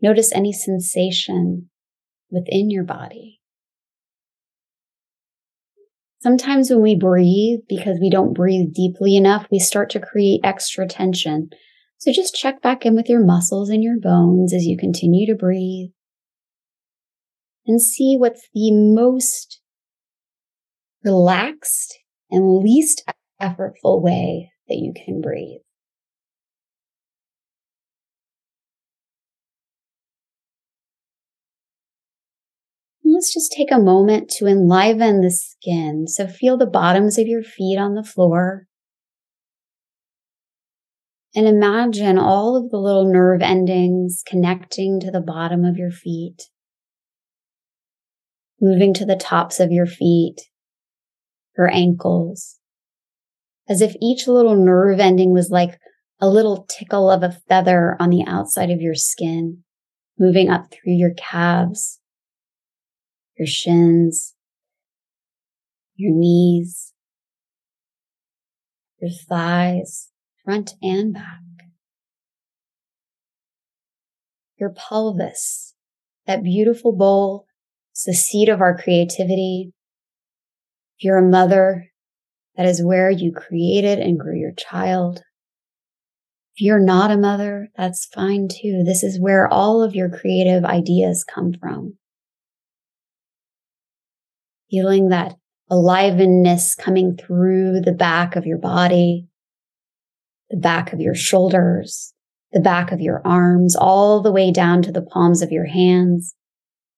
Notice 0.01 0.33
any 0.33 0.53
sensation 0.53 1.71
within 2.31 2.71
your 2.71 2.85
body. 2.85 3.41
Sometimes 6.21 6.71
when 6.71 6.83
we 6.83 6.97
breathe, 6.97 7.61
because 7.69 7.99
we 8.01 8.11
don't 8.11 8.35
breathe 8.35 8.75
deeply 8.75 9.17
enough, 9.17 9.47
we 9.51 9.59
start 9.59 9.91
to 9.91 10.01
create 10.01 10.41
extra 10.43 10.87
tension. 10.87 11.51
So 11.99 12.13
just 12.13 12.35
check 12.35 12.61
back 12.63 12.85
in 12.85 12.95
with 12.95 13.09
your 13.09 13.25
muscles 13.25 13.71
and 13.71 13.83
your 13.83 13.99
bones 14.01 14.53
as 14.53 14.65
you 14.65 14.77
continue 14.77 15.27
to 15.33 15.39
breathe 15.39 15.91
and 17.67 17.81
see 17.81 18.17
what's 18.19 18.49
the 18.55 18.71
most 18.73 19.61
relaxed 21.05 21.99
and 22.31 22.59
least 22.59 23.05
effortful 23.41 24.03
way 24.03 24.51
that 24.69 24.77
you 24.77 24.93
can 24.95 25.21
breathe. 25.21 25.61
Let's 33.17 33.33
just 33.33 33.51
take 33.51 33.73
a 33.73 33.79
moment 33.79 34.29
to 34.37 34.47
enliven 34.47 35.23
the 35.23 35.31
skin. 35.31 36.07
So 36.07 36.27
feel 36.27 36.59
the 36.59 36.67
bottoms 36.67 37.17
of 37.17 37.27
your 37.27 37.43
feet 37.43 37.79
on 37.79 37.95
the 37.95 38.05
floor. 38.05 38.67
And 41.35 41.49
imagine 41.49 42.19
all 42.19 42.57
of 42.57 42.71
the 42.71 42.77
little 42.77 43.11
nerve 43.11 43.41
endings 43.41 44.23
connecting 44.27 45.01
to 45.01 45.11
the 45.11 45.23
bottom 45.23 45.65
of 45.65 45.79
your 45.79 45.91
feet, 45.91 46.51
moving 48.61 48.93
to 48.93 49.07
the 49.07 49.17
tops 49.17 49.61
of 49.61 49.73
your 49.73 49.87
feet, 49.87 50.37
your 51.57 51.73
ankles, 51.73 52.59
as 53.67 53.81
if 53.81 53.97
each 53.99 54.29
little 54.29 54.63
nerve 54.63 55.01
ending 55.01 55.33
was 55.33 55.49
like 55.49 55.79
a 56.21 56.29
little 56.29 56.67
tickle 56.69 57.11
of 57.11 57.23
a 57.23 57.39
feather 57.49 57.97
on 57.99 58.11
the 58.11 58.25
outside 58.27 58.71
of 58.71 58.83
your 58.83 58.95
skin. 58.95 59.63
moving 60.19 60.51
up 60.51 60.71
through 60.71 60.93
your 60.93 61.15
calves, 61.15 61.99
your 63.37 63.47
shins, 63.47 64.35
your 65.95 66.15
knees, 66.15 66.93
your 69.01 69.11
thighs, 69.11 70.11
front 70.45 70.75
and 70.83 71.13
back, 71.13 71.41
your 74.59 74.71
pelvis, 74.71 75.75
that 76.27 76.43
beautiful 76.43 76.93
bowl. 76.93 77.47
It's 77.93 78.05
the 78.05 78.15
seat 78.15 78.49
of 78.49 78.61
our 78.61 78.77
creativity. 78.77 79.73
If 80.99 81.05
you're 81.05 81.19
a 81.19 81.23
mother, 81.23 81.91
that 82.57 82.67
is 82.67 82.85
where 82.85 83.11
you 83.11 83.33
created 83.33 83.99
and 83.99 84.19
grew 84.19 84.39
your 84.39 84.53
child. 84.53 85.23
If 86.55 86.63
you're 86.63 86.81
not 86.81 87.11
a 87.11 87.19
mother, 87.19 87.69
that's 87.77 88.07
fine 88.07 88.49
too. 88.49 88.83
This 88.85 89.03
is 89.03 89.21
where 89.21 89.47
all 89.47 89.83
of 89.83 89.95
your 89.95 90.09
creative 90.09 90.65
ideas 90.65 91.23
come 91.23 91.53
from. 91.53 91.99
Feeling 94.71 95.09
that 95.09 95.37
aliveness 95.71 96.75
coming 96.75 97.17
through 97.17 97.81
the 97.81 97.93
back 97.93 98.37
of 98.37 98.47
your 98.47 98.59
body, 98.59 99.29
the 100.51 100.57
back 100.57 100.93
of 100.93 101.01
your 101.01 101.15
shoulders, 101.15 102.15
the 102.53 102.61
back 102.61 102.93
of 102.93 103.01
your 103.01 103.21
arms, 103.25 103.77
all 103.77 104.23
the 104.23 104.33
way 104.33 104.53
down 104.53 104.83
to 104.83 104.93
the 104.93 105.03
palms 105.03 105.43
of 105.43 105.51
your 105.51 105.67
hands, 105.67 106.35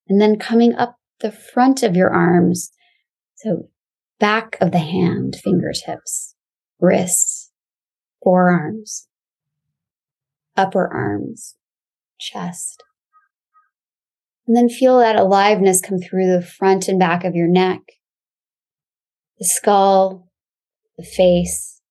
and 0.08 0.20
then 0.20 0.38
coming 0.38 0.74
up 0.74 0.96
the 1.20 1.32
front 1.32 1.82
of 1.82 1.96
your 1.96 2.10
arms. 2.10 2.70
So 3.36 3.68
back 4.18 4.56
of 4.60 4.72
the 4.72 4.78
hand, 4.78 5.36
fingertips, 5.42 6.34
wrists, 6.80 7.50
forearms, 8.22 9.08
upper 10.56 10.92
arms, 10.92 11.56
chest. 12.18 12.82
And 14.48 14.56
then 14.56 14.70
feel 14.70 14.98
that 15.00 15.16
aliveness 15.16 15.82
come 15.82 15.98
through 15.98 16.32
the 16.32 16.40
front 16.40 16.88
and 16.88 16.98
back 16.98 17.22
of 17.22 17.34
your 17.34 17.48
neck, 17.48 17.80
the 19.38 19.44
skull, 19.44 20.30
the 20.96 21.04
face. 21.04 21.82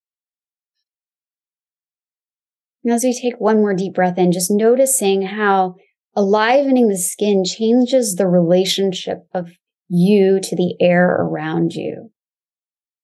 And 2.84 2.92
as 2.92 3.04
we 3.04 3.14
take 3.14 3.40
one 3.40 3.58
more 3.58 3.76
deep 3.76 3.94
breath 3.94 4.18
in, 4.18 4.32
just 4.32 4.50
noticing 4.50 5.22
how 5.22 5.76
alivening 6.18 6.90
the 6.90 6.98
skin 6.98 7.44
changes 7.46 8.16
the 8.16 8.26
relationship 8.26 9.28
of 9.36 9.52
you 9.88 10.40
to 10.42 10.56
the 10.56 10.74
air 10.82 11.08
around 11.08 11.74
you. 11.74 12.12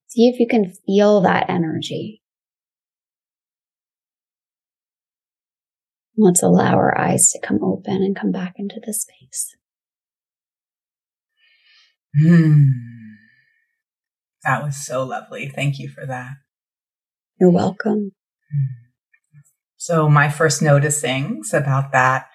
See 0.08 0.28
if 0.30 0.40
you 0.40 0.48
can 0.48 0.74
feel 0.88 1.22
that 1.22 1.48
energy. 1.48 2.23
Let's 6.16 6.44
allow 6.44 6.76
our 6.76 6.98
eyes 6.98 7.30
to 7.32 7.40
come 7.40 7.64
open 7.64 7.96
and 7.96 8.16
come 8.16 8.32
back 8.32 8.54
into 8.58 8.80
the 8.86 8.94
space. 8.94 9.56
Hmm. 12.20 12.64
That 14.44 14.64
was 14.64 14.86
so 14.86 15.04
lovely. 15.04 15.50
Thank 15.50 15.80
you 15.80 15.90
for 15.90 16.06
that. 16.06 16.34
You're 17.40 17.50
welcome. 17.50 18.12
So, 19.78 20.08
my 20.08 20.30
first 20.30 20.62
noticings 20.62 21.54
about 21.54 21.92
that 21.94 22.28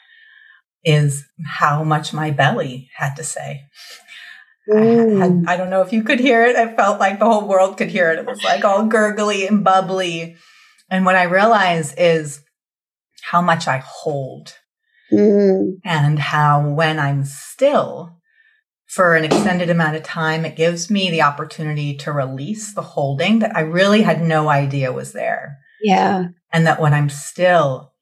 is 0.85 1.25
how 1.45 1.85
much 1.85 2.13
my 2.13 2.31
belly 2.31 2.91
had 2.97 3.15
to 3.17 3.25
say. 3.25 3.63
I, 4.75 4.81
had, 4.81 5.45
I 5.47 5.57
don't 5.57 5.71
know 5.71 5.83
if 5.83 5.93
you 5.93 6.03
could 6.03 6.21
hear 6.21 6.45
it. 6.45 6.57
I 6.57 6.75
felt 6.75 7.01
like 7.01 7.19
the 7.19 7.25
whole 7.25 7.49
world 7.49 7.79
could 7.79 7.89
hear 7.89 8.11
it. 8.11 8.19
It 8.19 8.27
was 8.27 8.43
like 8.43 8.65
all 8.65 8.87
gurgly 8.87 9.47
and 9.47 9.65
bubbly. 9.65 10.37
And 10.91 11.07
what 11.07 11.17
I 11.17 11.25
realized 11.25 11.95
is 11.97 12.43
how 13.23 13.43
much 13.43 13.67
I 13.69 13.79
hold 13.79 14.55
mm. 15.13 15.73
and 15.85 16.19
how 16.19 16.69
when 16.69 16.99
I'm 16.99 17.25
still 17.25 18.19
for 18.89 19.15
an 19.15 19.25
extended 19.25 19.69
amount 19.69 19.97
of 19.97 20.03
time, 20.03 20.45
it 20.45 20.57
gives 20.57 20.91
me 20.91 21.11
the 21.11 21.23
opportunity 21.23 21.95
to 21.99 22.13
release 22.13 22.75
the 22.75 22.83
holding 22.83 23.41
that 23.41 23.55
I 23.55 23.61
really 23.61 24.03
had 24.03 24.23
no 24.23 24.49
idea 24.49 24.93
was 24.93 25.13
there. 25.13 25.59
Yeah. 25.83 26.29
And 26.53 26.67
that 26.67 26.81
when 26.81 26.95
I'm 26.95 27.11
still, 27.11 27.93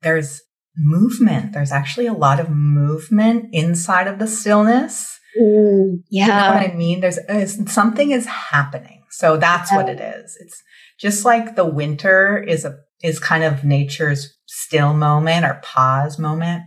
there's 0.00 0.40
movement. 0.76 1.52
There's 1.52 1.70
actually 1.70 2.06
a 2.06 2.14
lot 2.14 2.40
of 2.40 2.48
movement 2.48 3.50
inside 3.52 4.08
of 4.08 4.18
the 4.18 4.26
stillness. 4.26 5.18
Mm, 5.38 6.02
yeah. 6.10 6.24
You 6.24 6.28
know 6.28 6.60
what 6.60 6.70
I 6.70 6.74
mean? 6.74 7.00
There's 7.00 7.72
something 7.72 8.10
is 8.10 8.26
happening. 8.26 9.02
So 9.10 9.36
that's 9.36 9.70
yeah. 9.70 9.76
what 9.76 9.88
it 9.90 10.00
is. 10.00 10.36
It's 10.40 10.62
just 10.98 11.26
like 11.26 11.56
the 11.56 11.66
winter 11.66 12.38
is 12.42 12.64
a 12.64 12.78
is 13.02 13.18
kind 13.18 13.44
of 13.44 13.64
nature's 13.64 14.36
still 14.46 14.94
moment 14.94 15.44
or 15.44 15.60
pause 15.62 16.18
moment. 16.18 16.64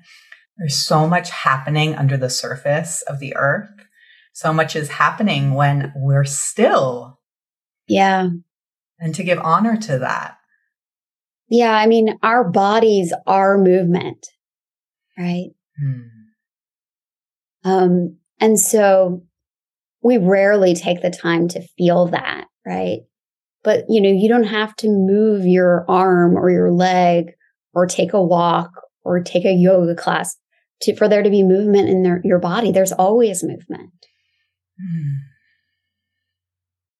There's 0.57 0.77
so 0.77 1.07
much 1.07 1.29
happening 1.29 1.95
under 1.95 2.17
the 2.17 2.29
surface 2.29 3.01
of 3.03 3.19
the 3.19 3.35
earth. 3.35 3.69
So 4.33 4.53
much 4.53 4.75
is 4.75 4.89
happening 4.89 5.53
when 5.53 5.93
we're 5.95 6.25
still. 6.25 7.19
Yeah. 7.87 8.29
And 8.99 9.15
to 9.15 9.23
give 9.23 9.39
honor 9.39 9.77
to 9.77 9.99
that. 9.99 10.37
Yeah. 11.49 11.73
I 11.73 11.87
mean, 11.87 12.17
our 12.23 12.43
bodies 12.43 13.13
are 13.27 13.57
movement, 13.57 14.27
right? 15.17 15.51
Hmm. 15.79 16.01
Um, 17.63 18.17
and 18.39 18.59
so 18.59 19.23
we 20.01 20.17
rarely 20.17 20.75
take 20.75 21.01
the 21.01 21.09
time 21.09 21.47
to 21.49 21.67
feel 21.77 22.07
that, 22.07 22.45
right? 22.65 23.01
But, 23.65 23.85
you 23.89 23.99
know, 23.99 24.09
you 24.09 24.29
don't 24.29 24.45
have 24.45 24.75
to 24.77 24.87
move 24.87 25.45
your 25.45 25.85
arm 25.89 26.37
or 26.37 26.49
your 26.49 26.71
leg 26.71 27.31
or 27.73 27.87
take 27.87 28.13
a 28.13 28.23
walk 28.23 28.69
or 29.03 29.21
take 29.21 29.43
a 29.43 29.51
yoga 29.51 29.95
class 29.95 30.37
to, 30.83 30.95
for 30.95 31.09
there 31.09 31.23
to 31.23 31.29
be 31.29 31.43
movement 31.43 31.89
in 31.89 32.03
their, 32.03 32.21
your 32.23 32.39
body. 32.39 32.71
There's 32.71 32.93
always 32.93 33.43
movement. 33.43 33.91
Mm. 34.79 35.15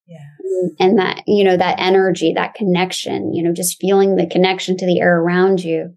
Yeah. 0.08 0.76
And 0.78 0.98
that, 0.98 1.22
you 1.26 1.44
know, 1.44 1.56
that 1.56 1.78
energy, 1.78 2.32
that 2.34 2.54
connection, 2.54 3.32
you 3.32 3.42
know, 3.42 3.52
just 3.54 3.80
feeling 3.80 4.16
the 4.16 4.26
connection 4.26 4.76
to 4.76 4.86
the 4.86 5.00
air 5.00 5.20
around 5.20 5.62
you, 5.62 5.94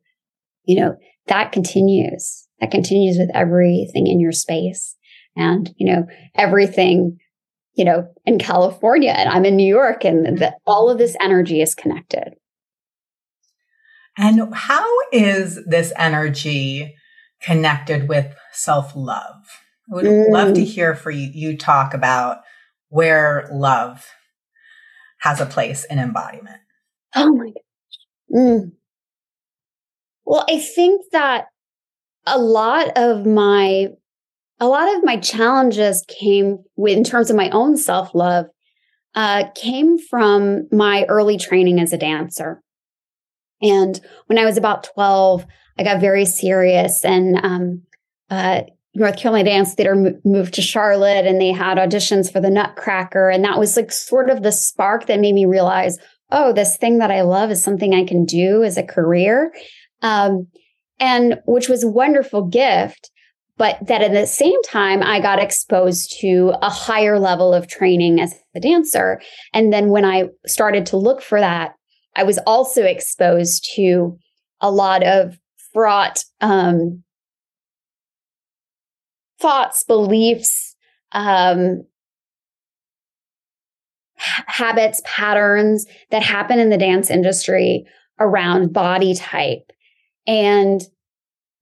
you 0.65 0.79
know, 0.79 0.95
that 1.27 1.51
continues. 1.51 2.47
That 2.59 2.71
continues 2.71 3.17
with 3.17 3.29
everything 3.33 4.07
in 4.07 4.19
your 4.19 4.33
space 4.33 4.95
and, 5.35 5.73
you 5.77 5.91
know, 5.91 6.07
everything, 6.35 7.17
you 7.79 7.85
know, 7.85 8.05
in 8.25 8.37
California 8.37 9.11
and 9.11 9.29
I'm 9.29 9.45
in 9.45 9.55
New 9.55 9.65
York 9.65 10.03
and 10.03 10.39
that 10.39 10.55
all 10.67 10.89
of 10.89 10.97
this 10.97 11.15
energy 11.21 11.61
is 11.61 11.73
connected. 11.73 12.33
And 14.17 14.53
how 14.53 14.85
is 15.13 15.63
this 15.65 15.93
energy 15.95 16.93
connected 17.41 18.09
with 18.09 18.35
self 18.51 18.97
love? 18.97 19.45
I 19.89 19.95
would 19.95 20.05
mm. 20.05 20.29
love 20.29 20.55
to 20.55 20.65
hear 20.65 20.93
for 20.93 21.09
you, 21.09 21.31
you 21.33 21.57
talk 21.57 21.93
about 21.93 22.39
where 22.89 23.47
love 23.49 24.05
has 25.19 25.39
a 25.39 25.45
place 25.45 25.85
in 25.85 25.99
embodiment. 25.99 26.59
Oh 27.15 27.33
my 27.33 27.45
gosh. 27.45 28.35
Mm. 28.35 28.71
Well, 30.25 30.45
I 30.49 30.59
think 30.59 31.05
that 31.13 31.45
a 32.25 32.37
lot 32.37 32.91
of 32.97 33.25
my 33.25 33.87
a 34.59 34.67
lot 34.67 34.93
of 34.95 35.03
my 35.03 35.17
challenges 35.17 36.03
came 36.07 36.59
with, 36.75 36.97
in 36.97 37.03
terms 37.03 37.29
of 37.29 37.35
my 37.35 37.49
own 37.49 37.77
self 37.77 38.13
love 38.13 38.47
uh, 39.15 39.45
came 39.55 39.97
from 39.97 40.67
my 40.71 41.05
early 41.05 41.37
training 41.37 41.79
as 41.79 41.93
a 41.93 41.97
dancer. 41.97 42.61
And 43.61 43.99
when 44.27 44.37
I 44.37 44.45
was 44.45 44.57
about 44.57 44.83
12, 44.83 45.45
I 45.77 45.83
got 45.83 46.01
very 46.01 46.25
serious 46.25 47.03
and 47.03 47.37
um, 47.43 47.81
uh, 48.29 48.61
North 48.95 49.17
Carolina 49.17 49.49
Dance 49.49 49.73
Theater 49.73 50.19
moved 50.25 50.53
to 50.55 50.61
Charlotte 50.61 51.25
and 51.25 51.39
they 51.39 51.51
had 51.51 51.77
auditions 51.77 52.31
for 52.31 52.41
the 52.41 52.49
Nutcracker. 52.49 53.29
And 53.29 53.43
that 53.43 53.59
was 53.59 53.77
like 53.77 53.91
sort 53.91 54.29
of 54.29 54.43
the 54.43 54.51
spark 54.51 55.07
that 55.07 55.19
made 55.19 55.35
me 55.35 55.45
realize, 55.45 55.97
oh, 56.31 56.53
this 56.53 56.77
thing 56.77 56.97
that 56.97 57.11
I 57.11 57.21
love 57.21 57.51
is 57.51 57.63
something 57.63 57.93
I 57.93 58.03
can 58.03 58.25
do 58.25 58.63
as 58.63 58.77
a 58.77 58.83
career. 58.83 59.53
Um, 60.01 60.47
and 60.99 61.39
which 61.45 61.69
was 61.69 61.83
a 61.83 61.89
wonderful 61.89 62.43
gift. 62.43 63.09
But 63.59 63.77
that 63.87 64.01
at 64.01 64.13
the 64.13 64.25
same 64.25 64.59
time, 64.63 65.03
I 65.03 65.19
got 65.19 65.37
exposed 65.37 66.17
to 66.21 66.53
a 66.61 66.69
higher 66.69 67.19
level 67.19 67.53
of 67.53 67.67
training 67.67 68.21
as 68.21 68.33
a 68.55 68.59
dancer. 68.61 69.21
And 69.53 69.71
then 69.71 69.89
when 69.89 70.05
I 70.05 70.29
started 70.47 70.85
to 70.87 70.97
look 70.97 71.21
for 71.21 71.41
that, 71.41 71.75
I 72.15 72.23
was 72.23 72.39
also 72.47 72.83
exposed 72.83 73.69
to 73.75 74.17
a 74.61 74.71
lot 74.71 75.05
of 75.05 75.37
fraught 75.73 76.23
um, 76.39 77.03
thoughts, 79.41 79.83
beliefs, 79.83 80.77
um, 81.11 81.83
habits, 84.15 85.01
patterns 85.03 85.85
that 86.11 86.23
happen 86.23 86.59
in 86.59 86.69
the 86.69 86.77
dance 86.77 87.09
industry 87.09 87.85
around 88.21 88.71
body 88.71 89.15
type. 89.15 89.71
And 90.25 90.81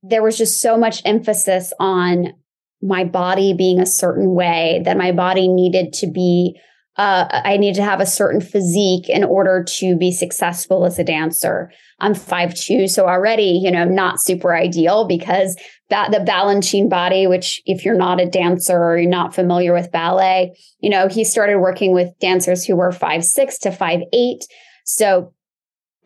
there 0.03 0.23
was 0.23 0.37
just 0.37 0.61
so 0.61 0.77
much 0.77 1.01
emphasis 1.05 1.73
on 1.79 2.33
my 2.81 3.03
body 3.03 3.53
being 3.53 3.79
a 3.79 3.85
certain 3.85 4.33
way 4.33 4.81
that 4.85 4.97
my 4.97 5.11
body 5.11 5.47
needed 5.47 5.93
to 5.93 6.07
be 6.07 6.59
uh, 6.97 7.27
I 7.31 7.57
need 7.57 7.75
to 7.75 7.83
have 7.83 7.99
a 7.99 8.07
certain 8.07 8.41
physique 8.41 9.07
in 9.07 9.23
order 9.23 9.63
to 9.63 9.95
be 9.95 10.11
successful 10.11 10.83
as 10.83 10.97
a 10.97 11.03
dancer. 11.03 11.71
I'm 11.99 12.13
5'2, 12.13 12.89
so 12.89 13.07
already, 13.07 13.59
you 13.63 13.69
know, 13.69 13.85
not 13.85 14.19
super 14.19 14.55
ideal 14.55 15.07
because 15.07 15.55
that 15.89 16.11
the 16.11 16.17
Balanchine 16.17 16.89
body, 16.89 17.27
which 17.27 17.61
if 17.65 17.85
you're 17.85 17.95
not 17.95 18.19
a 18.19 18.25
dancer 18.25 18.75
or 18.75 18.97
you're 18.97 19.09
not 19.09 19.35
familiar 19.35 19.73
with 19.73 19.91
ballet, 19.91 20.57
you 20.79 20.89
know, 20.89 21.07
he 21.07 21.23
started 21.23 21.59
working 21.59 21.93
with 21.93 22.17
dancers 22.19 22.65
who 22.65 22.75
were 22.75 22.91
5'6 22.91 23.59
to 23.59 23.69
5'8. 23.69 24.39
So 24.83 25.33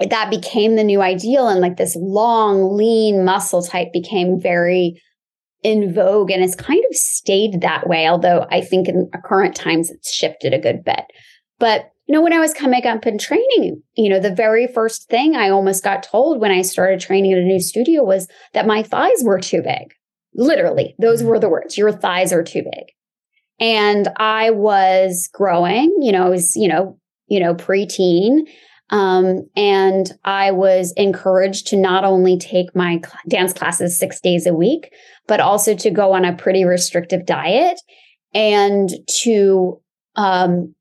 that 0.10 0.30
became 0.30 0.76
the 0.76 0.84
new 0.84 1.02
ideal. 1.02 1.48
And 1.48 1.62
like 1.62 1.78
this 1.78 1.96
long, 1.96 2.76
lean 2.76 3.24
muscle 3.24 3.62
type 3.62 3.94
became 3.94 4.40
very 4.40 5.02
in 5.64 5.94
vogue 5.94 6.32
and 6.32 6.44
it's 6.44 6.56
kind 6.56 6.84
of 6.90 6.96
stayed 6.96 7.62
that 7.62 7.88
way. 7.88 8.08
Although 8.08 8.48
I 8.50 8.62
think 8.62 8.88
in 8.88 9.10
current 9.24 9.56
times 9.56 9.90
it's 9.90 10.12
shifted 10.12 10.54
a 10.54 10.60
good 10.60 10.84
bit. 10.84 11.06
But 11.60 11.92
you 12.08 12.14
know, 12.14 12.22
when 12.22 12.34
I 12.34 12.40
was 12.40 12.54
coming 12.54 12.86
up 12.86 13.06
and 13.06 13.20
training, 13.20 13.82
you 13.96 14.10
know, 14.10 14.20
the 14.20 14.34
very 14.34 14.68
first 14.68 15.08
thing 15.08 15.36
I 15.36 15.50
almost 15.50 15.84
got 15.84 16.04
told 16.04 16.42
when 16.42 16.52
I 16.52 16.62
started 16.62 17.00
training 17.00 17.32
at 17.32 17.38
a 17.38 17.44
new 17.44 17.60
studio 17.60 18.04
was 18.04 18.28
that 18.54 18.68
my 18.68 18.84
thighs 18.84 19.24
were 19.24 19.40
too 19.40 19.62
big. 19.62 19.94
Literally, 20.36 20.96
those 21.00 21.20
mm-hmm. 21.20 21.30
were 21.30 21.40
the 21.40 21.50
words. 21.50 21.78
Your 21.78 21.92
thighs 21.92 22.34
are 22.34 22.44
too 22.44 22.64
big. 22.64 22.86
And 23.60 24.10
I 24.18 24.50
was 24.50 25.30
growing, 25.32 25.96
you 26.02 26.12
know, 26.12 26.26
I 26.26 26.30
was, 26.30 26.56
you 26.56 26.68
know, 26.68 26.98
you 27.28 27.40
know, 27.40 27.54
preteen. 27.54 28.48
Um, 28.91 29.49
and 29.56 30.12
I 30.25 30.51
was 30.51 30.93
encouraged 30.97 31.67
to 31.67 31.77
not 31.77 32.04
only 32.04 32.38
take 32.38 32.75
my 32.75 32.99
cl- 33.04 33.19
dance 33.27 33.54
classes 33.54 33.97
six 33.97 34.19
days 34.19 34.45
a 34.45 34.54
week, 34.54 34.93
but 35.27 35.39
also 35.39 35.75
to 35.75 35.89
go 35.89 36.12
on 36.12 36.25
a 36.25 36.36
pretty 36.36 36.65
restrictive 36.65 37.25
diet 37.25 37.80
and 38.34 38.89
to 39.21 39.82
um, 40.17 40.75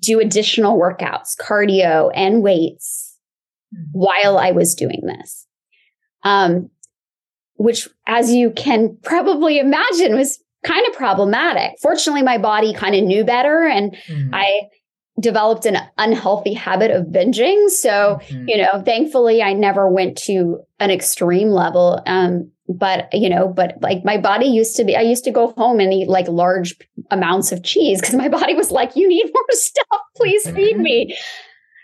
do 0.00 0.20
additional 0.20 0.78
workouts, 0.78 1.36
cardio 1.40 2.12
and 2.14 2.42
weights 2.42 3.18
mm-hmm. 3.74 3.86
while 3.92 4.38
I 4.38 4.52
was 4.52 4.76
doing 4.76 5.02
this. 5.02 5.46
Um, 6.22 6.70
which, 7.54 7.88
as 8.06 8.32
you 8.32 8.52
can 8.52 8.96
probably 9.02 9.58
imagine, 9.58 10.14
was 10.14 10.38
kind 10.64 10.86
of 10.86 10.92
problematic. 10.94 11.72
Fortunately, 11.82 12.22
my 12.22 12.38
body 12.38 12.72
kind 12.72 12.94
of 12.94 13.02
knew 13.02 13.24
better 13.24 13.66
and 13.66 13.96
mm-hmm. 14.08 14.32
I 14.32 14.62
developed 15.20 15.66
an 15.66 15.78
unhealthy 15.96 16.54
habit 16.54 16.90
of 16.90 17.06
binging. 17.06 17.68
So, 17.70 18.20
mm-hmm. 18.22 18.48
you 18.48 18.58
know, 18.58 18.82
thankfully 18.84 19.42
I 19.42 19.52
never 19.52 19.88
went 19.88 20.16
to 20.24 20.60
an 20.78 20.90
extreme 20.90 21.48
level. 21.48 22.00
Um, 22.06 22.50
but 22.68 23.08
you 23.12 23.28
know, 23.28 23.48
but 23.48 23.78
like 23.80 24.04
my 24.04 24.18
body 24.18 24.46
used 24.46 24.76
to 24.76 24.84
be, 24.84 24.94
I 24.94 25.00
used 25.00 25.24
to 25.24 25.30
go 25.30 25.52
home 25.52 25.80
and 25.80 25.92
eat 25.92 26.08
like 26.08 26.28
large 26.28 26.76
amounts 27.10 27.50
of 27.50 27.64
cheese 27.64 28.00
because 28.00 28.14
my 28.16 28.28
body 28.28 28.54
was 28.54 28.70
like, 28.70 28.94
you 28.94 29.08
need 29.08 29.26
more 29.32 29.44
stuff, 29.50 30.00
please 30.16 30.48
feed 30.50 30.74
mm-hmm. 30.74 30.82
me. 30.82 31.18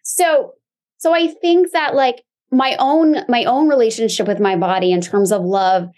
So, 0.03 0.53
so 0.99 1.15
I 1.15 1.29
think 1.29 1.73
that 1.73 1.95
like 1.95 2.23
my 2.51 2.77
own, 2.79 3.25
my 3.29 3.45
own 3.45 3.69
relationship 3.69 4.29
with 4.29 4.41
my 4.41 4.57
body 4.57 4.93
in 4.93 5.01
terms 5.01 5.33
of 5.33 5.43
love 5.43 5.89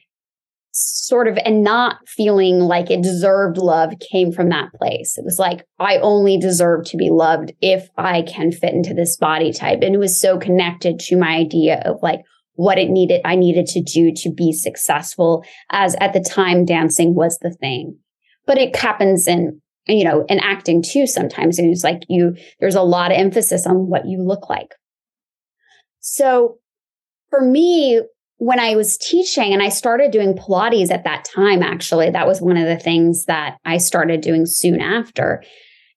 sort 0.79 1.27
of 1.27 1.39
and 1.45 1.65
not 1.65 2.07
feeling 2.07 2.61
like 2.61 2.91
it 2.91 3.03
deserved 3.03 3.57
love 3.57 3.95
came 4.13 4.31
from 4.31 4.51
that 4.51 4.73
place. 4.75 5.17
It 5.17 5.25
was 5.25 5.39
like, 5.39 5.65
I 5.79 5.97
only 5.99 6.37
deserve 6.37 6.85
to 6.87 6.99
be 6.99 7.09
loved 7.11 7.53
if 7.63 7.89
I 7.97 8.23
can 8.23 8.53
fit 8.53 8.75
into 8.75 8.93
this 8.93 9.17
body 9.17 9.53
type. 9.53 9.81
And 9.83 9.95
it 9.95 9.99
was 9.99 10.21
so 10.21 10.39
connected 10.39 10.99
to 11.01 11.17
my 11.17 11.37
idea 11.37 11.81
of 11.87 11.97
like 12.03 12.21
what 12.55 12.79
it 12.79 12.91
needed, 12.91 13.23
I 13.25 13.37
needed 13.37 13.67
to 13.69 13.83
do 13.83 14.13
to 14.17 14.31
be 14.31 14.53
successful 14.53 15.45
as 15.71 15.97
at 16.01 16.13
the 16.13 16.21
time 16.21 16.65
dancing 16.67 17.15
was 17.15 17.39
the 17.41 17.53
thing. 17.53 17.99
But 18.47 18.59
it 18.59 18.77
happens 18.77 19.27
in, 19.27 19.61
you 19.87 20.05
know, 20.05 20.27
in 20.29 20.41
acting 20.41 20.83
too 20.83 21.07
sometimes. 21.07 21.59
And 21.59 21.71
it's 21.71 21.85
like 21.85 22.03
you, 22.09 22.37
there's 22.61 22.75
a 22.75 22.83
lot 22.83 23.13
of 23.13 23.19
emphasis 23.19 23.67
on 23.67 23.89
what 23.89 24.07
you 24.07 24.23
look 24.23 24.51
like. 24.51 24.75
So 26.01 26.59
for 27.31 27.41
me, 27.41 28.03
when 28.39 28.61
I 28.61 28.77
was 28.77 28.99
teaching 28.99 29.53
and 29.53 29.63
I 29.63 29.71
started 29.71 30.11
doing 30.11 30.35
Pilates 30.35 30.91
at 30.91 31.05
that 31.05 31.25
time, 31.25 31.63
actually, 31.63 32.11
that 32.11 32.27
was 32.27 32.41
one 32.41 32.57
of 32.57 32.67
the 32.67 32.79
things 32.79 33.25
that 33.25 33.57
I 33.65 33.79
started 33.79 34.21
doing 34.21 34.45
soon 34.47 34.81
after. 34.81 35.43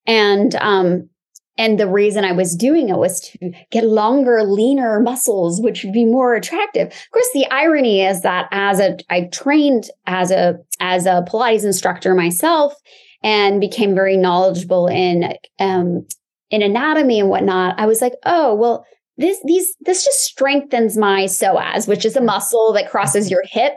And, 0.07 0.55
um, 0.55 1.09
and 1.57 1.77
the 1.77 1.89
reason 1.89 2.23
I 2.23 2.31
was 2.31 2.55
doing 2.55 2.87
it 2.87 2.95
was 2.95 3.19
to 3.19 3.51
get 3.69 3.83
longer, 3.83 4.41
leaner 4.43 5.01
muscles, 5.01 5.61
which 5.61 5.83
would 5.83 5.91
be 5.91 6.05
more 6.05 6.33
attractive. 6.33 6.87
Of 6.87 7.11
course, 7.11 7.29
the 7.33 7.45
irony 7.51 8.01
is 8.01 8.21
that 8.21 8.47
as 8.51 8.79
a, 8.79 8.97
I 9.09 9.23
trained 9.23 9.89
as 10.07 10.31
a, 10.31 10.57
as 10.79 11.05
a 11.05 11.25
Pilates 11.29 11.65
instructor 11.65 12.15
myself 12.15 12.73
and 13.21 13.59
became 13.59 13.93
very 13.93 14.15
knowledgeable 14.15 14.87
in, 14.87 15.33
um, 15.59 16.07
in 16.49 16.61
anatomy 16.61 17.19
and 17.19 17.29
whatnot. 17.29 17.77
I 17.77 17.85
was 17.85 18.01
like, 18.01 18.13
oh, 18.25 18.55
well, 18.55 18.85
this 19.19 19.39
these 19.43 19.75
this 19.81 20.03
just 20.03 20.21
strengthens 20.21 20.97
my 20.97 21.25
psoas, 21.25 21.87
which 21.87 22.05
is 22.05 22.15
a 22.15 22.21
muscle 22.21 22.73
that 22.73 22.89
crosses 22.89 23.29
your 23.29 23.43
hip. 23.45 23.73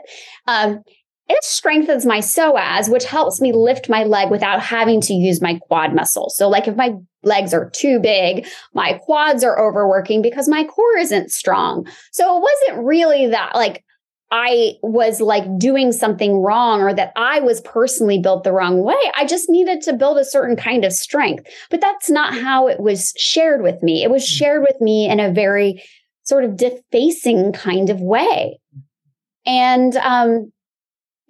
Um, 0.47 0.81
it 1.29 1.43
strengthens 1.43 2.05
my 2.05 2.19
psoas, 2.19 2.91
which 2.91 3.05
helps 3.05 3.39
me 3.39 3.53
lift 3.53 3.89
my 3.89 4.03
leg 4.03 4.29
without 4.29 4.61
having 4.61 4.99
to 5.01 5.13
use 5.13 5.41
my 5.41 5.59
quad 5.67 5.93
muscle. 5.93 6.29
So, 6.29 6.49
like 6.49 6.67
if 6.67 6.75
my 6.75 6.95
legs 7.23 7.53
are 7.53 7.69
too 7.69 7.99
big, 7.99 8.47
my 8.73 8.99
quads 9.01 9.43
are 9.43 9.59
overworking 9.59 10.21
because 10.21 10.47
my 10.47 10.63
core 10.63 10.97
isn't 10.97 11.31
strong. 11.31 11.87
So 12.11 12.37
it 12.37 12.41
wasn't 12.41 12.85
really 12.85 13.27
that 13.27 13.55
like 13.55 13.83
I 14.35 14.73
was 14.81 15.21
like 15.21 15.43
doing 15.59 15.91
something 15.91 16.41
wrong 16.41 16.81
or 16.81 16.91
that 16.91 17.13
I 17.15 17.39
was 17.41 17.61
personally 17.61 18.17
built 18.17 18.43
the 18.43 18.51
wrong 18.51 18.81
way. 18.81 18.95
I 19.15 19.27
just 19.27 19.47
needed 19.47 19.83
to 19.83 19.93
build 19.93 20.17
a 20.17 20.25
certain 20.25 20.55
kind 20.55 20.83
of 20.83 20.91
strength. 20.91 21.45
But 21.69 21.81
that's 21.81 22.09
not 22.09 22.33
how 22.33 22.67
it 22.67 22.79
was 22.79 23.13
shared 23.15 23.61
with 23.61 23.83
me. 23.83 24.01
It 24.01 24.09
was 24.09 24.23
mm. 24.23 24.35
shared 24.35 24.61
with 24.63 24.81
me 24.81 25.07
in 25.07 25.19
a 25.19 25.31
very 25.31 25.83
sort 26.23 26.45
of 26.45 26.57
defacing 26.57 27.53
kind 27.53 27.91
of 27.91 28.01
way. 28.01 28.59
And, 29.45 29.95
um, 29.97 30.51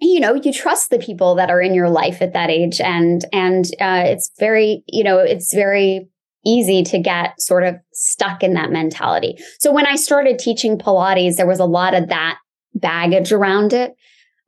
you 0.00 0.18
know, 0.18 0.32
you 0.32 0.50
trust 0.50 0.88
the 0.88 0.98
people 0.98 1.34
that 1.34 1.50
are 1.50 1.60
in 1.60 1.74
your 1.74 1.90
life 1.90 2.22
at 2.22 2.32
that 2.32 2.48
age. 2.48 2.80
And, 2.80 3.22
and, 3.34 3.66
uh, 3.82 4.04
it's 4.06 4.30
very, 4.38 4.82
you 4.86 5.04
know, 5.04 5.18
it's 5.18 5.52
very 5.52 6.08
easy 6.46 6.82
to 6.84 6.98
get 6.98 7.38
sort 7.38 7.64
of 7.64 7.76
stuck 7.92 8.42
in 8.42 8.54
that 8.54 8.70
mentality. 8.70 9.36
So 9.60 9.72
when 9.72 9.86
I 9.86 9.96
started 9.96 10.38
teaching 10.38 10.78
Pilates, 10.78 11.36
there 11.36 11.46
was 11.46 11.60
a 11.60 11.66
lot 11.66 11.92
of 11.92 12.08
that 12.08 12.38
baggage 12.74 13.32
around 13.32 13.72
it. 13.72 13.94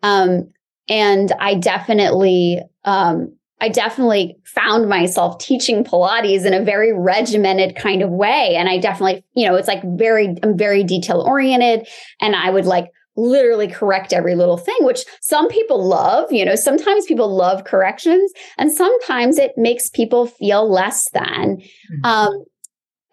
Um, 0.02 0.52
and 0.88 1.32
I 1.40 1.54
definitely, 1.54 2.60
um, 2.84 3.36
I 3.60 3.68
definitely 3.70 4.36
found 4.44 4.88
myself 4.88 5.38
teaching 5.38 5.82
Pilates 5.82 6.44
in 6.44 6.52
a 6.52 6.62
very 6.62 6.92
regimented 6.92 7.76
kind 7.76 8.02
of 8.02 8.10
way. 8.10 8.54
And 8.56 8.68
I 8.68 8.78
definitely, 8.78 9.24
you 9.34 9.48
know, 9.48 9.56
it's 9.56 9.68
like 9.68 9.82
very, 9.96 10.36
I'm 10.42 10.56
very 10.56 10.84
detail 10.84 11.22
oriented 11.22 11.88
and 12.20 12.36
I 12.36 12.50
would 12.50 12.66
like 12.66 12.90
literally 13.16 13.66
correct 13.66 14.12
every 14.12 14.34
little 14.34 14.58
thing, 14.58 14.76
which 14.80 15.04
some 15.20 15.48
people 15.48 15.82
love. 15.82 16.30
You 16.30 16.44
know, 16.44 16.54
sometimes 16.54 17.06
people 17.06 17.34
love 17.34 17.64
corrections 17.64 18.30
and 18.58 18.70
sometimes 18.70 19.38
it 19.38 19.52
makes 19.56 19.88
people 19.88 20.26
feel 20.26 20.70
less 20.70 21.08
than. 21.12 21.56
Mm-hmm. 21.56 22.04
Um, 22.04 22.44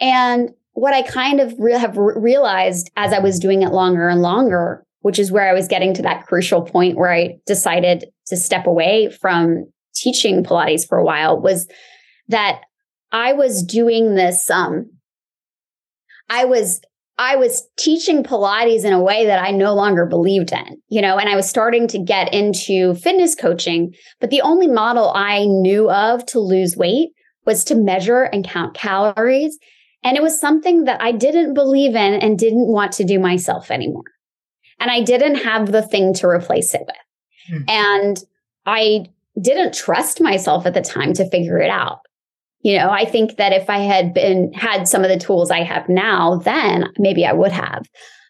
and 0.02 0.52
what 0.74 0.94
I 0.94 1.04
kind 1.04 1.40
of 1.40 1.54
re- 1.58 1.78
have 1.78 1.98
re- 1.98 2.16
realized 2.18 2.92
as 2.98 3.14
I 3.14 3.20
was 3.20 3.40
doing 3.40 3.62
it 3.62 3.72
longer 3.72 4.10
and 4.10 4.22
longer 4.22 4.86
which 5.04 5.20
is 5.20 5.32
where 5.32 5.48
I 5.48 5.54
was 5.54 5.68
getting 5.68 5.94
to 5.96 6.02
that 6.02 6.26
crucial 6.26 6.62
point 6.62 6.98
where 6.98 7.12
I 7.12 7.36
decided 7.46 8.06
to 8.28 8.38
step 8.38 8.66
away 8.66 9.12
from 9.22 9.66
teaching 9.94 10.44
Pilates 10.44 10.88
for 10.88 10.98
a 10.98 11.04
while 11.04 11.40
was 11.40 11.68
that 12.30 12.62
I 13.12 13.34
was 13.34 13.64
doing 13.64 14.16
this, 14.16 14.50
um, 14.50 14.90
I 16.30 16.46
was 16.46 16.82
I 17.20 17.36
was 17.36 17.68
teaching 17.78 18.24
Pilates 18.24 18.86
in 18.86 18.94
a 18.94 19.04
way 19.04 19.28
that 19.28 19.44
I 19.44 19.52
no 19.52 19.76
longer 19.76 20.08
believed 20.08 20.52
in, 20.52 20.82
you 20.88 21.00
know, 21.00 21.20
and 21.20 21.30
I 21.30 21.36
was 21.36 21.48
starting 21.48 21.88
to 21.90 22.00
get 22.00 22.34
into 22.34 22.96
fitness 22.96 23.36
coaching, 23.36 23.94
but 24.20 24.32
the 24.32 24.42
only 24.42 24.68
model 24.68 25.12
I 25.14 25.46
knew 25.46 25.92
of 25.92 26.26
to 26.28 26.40
lose 26.40 26.76
weight 26.76 27.10
was 27.46 27.64
to 27.66 27.76
measure 27.76 28.24
and 28.24 28.44
count 28.44 28.74
calories. 28.74 29.60
And 30.04 30.18
it 30.18 30.24
was 30.24 30.40
something 30.40 30.86
that 30.86 31.02
I 31.04 31.12
didn't 31.12 31.54
believe 31.54 31.92
in 31.96 32.16
and 32.16 32.40
didn't 32.40 32.72
want 32.72 32.94
to 32.94 33.04
do 33.04 33.20
myself 33.20 33.70
anymore 33.70 34.13
and 34.80 34.92
I 34.92 35.02
didn't 35.02 35.36
have 35.36 35.72
the 35.72 35.82
thing 35.82 36.14
to 36.16 36.28
replace 36.28 36.74
it 36.74 36.82
with. 36.86 36.96
Mm-hmm. 37.52 37.70
And 37.70 38.18
I 38.66 39.06
didn't 39.42 39.74
trust 39.74 40.22
myself 40.22 40.66
at 40.66 40.74
the 40.74 40.82
time 40.82 41.14
to 41.14 41.30
figure 41.30 41.58
it 41.58 41.70
out. 41.70 42.00
You 42.62 42.78
know, 42.78 42.90
I 42.90 43.06
think 43.06 43.38
that 43.38 43.52
if 43.52 43.70
I 43.70 43.80
had 43.80 44.14
been 44.14 44.54
had 44.54 44.88
some 44.88 45.04
of 45.04 45.10
the 45.10 45.20
tools 45.20 45.52
I 45.52 45.64
have 45.64 45.90
now, 45.90 46.38
then 46.38 46.86
maybe 46.98 47.26
I 47.26 47.34
would 47.34 47.52
have. 47.52 47.86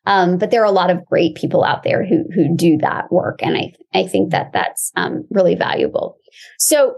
Um, 0.05 0.37
but 0.37 0.51
there 0.51 0.61
are 0.61 0.65
a 0.65 0.71
lot 0.71 0.89
of 0.89 1.05
great 1.05 1.35
people 1.35 1.63
out 1.63 1.83
there 1.83 2.05
who 2.05 2.25
who 2.33 2.55
do 2.55 2.77
that 2.79 3.11
work, 3.11 3.41
and 3.41 3.55
I 3.55 3.73
I 3.93 4.07
think 4.07 4.31
that 4.31 4.51
that's 4.51 4.91
um, 4.95 5.25
really 5.29 5.55
valuable. 5.55 6.17
So 6.57 6.95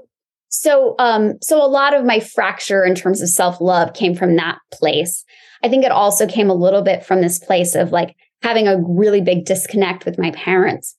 so 0.50 0.96
um, 0.98 1.34
so 1.42 1.64
a 1.64 1.68
lot 1.68 1.94
of 1.94 2.06
my 2.06 2.20
fracture 2.20 2.84
in 2.84 2.96
terms 2.96 3.22
of 3.22 3.30
self 3.30 3.60
love 3.60 3.94
came 3.94 4.16
from 4.16 4.36
that 4.38 4.58
place. 4.72 5.24
I 5.64 5.70
think 5.70 5.84
it 5.84 5.92
also 5.92 6.28
came 6.28 6.50
a 6.50 6.56
little 6.56 6.82
bit 6.82 7.06
from 7.06 7.22
this 7.22 7.38
place 7.38 7.76
of 7.76 7.92
like 7.92 8.16
having 8.42 8.68
a 8.68 8.82
really 8.82 9.22
big 9.22 9.46
disconnect 9.46 10.06
with 10.06 10.20
my 10.20 10.32
parents 10.32 10.96